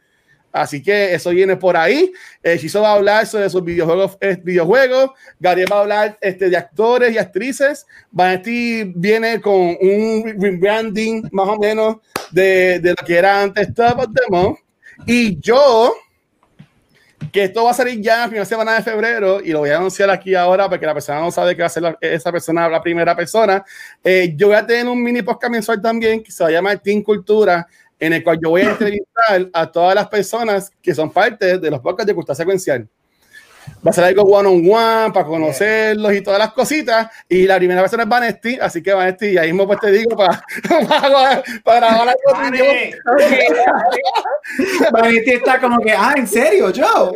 [0.56, 2.12] Así que eso viene por ahí.
[2.42, 5.10] Eh, Chizo va a hablar sobre sus videojuegos, eh, videojuegos.
[5.38, 7.86] Gabriel va a hablar este, de actores y actrices.
[8.10, 11.96] Vanetti viene con un rebranding más o menos
[12.30, 14.58] de, de, lo que era antes Top of the Month.
[15.06, 15.94] Y yo,
[17.32, 19.76] que esto va a salir ya la primera semana de febrero y lo voy a
[19.76, 22.68] anunciar aquí ahora porque la persona no sabe que va a ser la, esa persona
[22.68, 23.64] la primera persona.
[24.02, 26.78] Eh, yo voy a tener un mini podcast mensual también que se va a llamar
[26.78, 27.66] Team Cultura
[27.98, 31.70] en el cual yo voy a entrevistar a todas las personas que son parte de
[31.70, 32.86] los podcasts de cultura secuencial.
[33.84, 37.08] Va a ser algo one on one para conocerlos y todas las cositas.
[37.28, 40.16] Y la primera persona es Vanesti, así que Vanesti, y ahí mismo pues te digo
[40.16, 40.42] para,
[40.88, 42.64] para, para grabar algo.
[44.92, 47.12] Vanesti está como que, ah, ¿en serio, yo?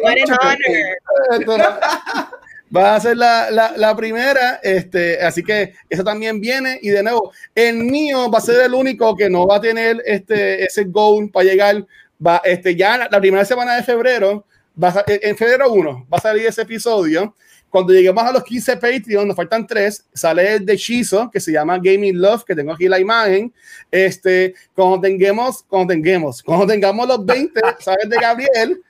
[2.75, 6.79] Va a ser la, la, primera, este, así que eso también viene.
[6.83, 10.03] Y de nuevo, el mío va a ser el único que no va a tener
[10.05, 11.87] este, ese goal para llegar,
[12.25, 14.47] va, este, ya la, primera semana de febrero,
[14.83, 17.35] va a, en febrero 1 va a salir ese episodio,
[17.71, 21.53] cuando lleguemos a los 15 Patreon, nos faltan tres, sale el de Shizo, que se
[21.53, 23.55] llama Gaming Love, que tengo aquí la imagen,
[23.91, 28.83] este, cuando tengamos, cuando tengamos, cuando tengamos los 20, sale de Gabriel,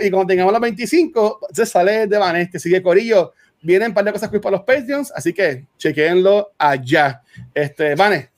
[0.00, 2.58] y cuando tengamos los 25, se sale de Vanessa.
[2.58, 3.32] Sigue Corillo.
[3.60, 7.22] Vienen un par de cosas para los Patreons, así que chequenlo allá.
[7.54, 8.30] Este, Vane,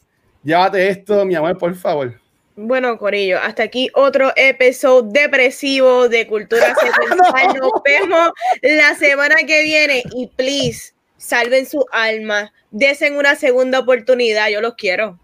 [0.43, 2.15] llévate esto, mi amor, por favor.
[2.56, 7.59] Bueno, Corillo, hasta aquí otro episodio depresivo de Cultura Secuencial.
[7.59, 8.31] Nos vemos
[8.62, 14.74] la semana que viene y please, salven su alma, desen una segunda oportunidad, yo los
[14.74, 15.19] quiero.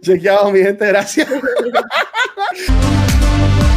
[0.00, 1.28] Chequeado, mi gente, gracias.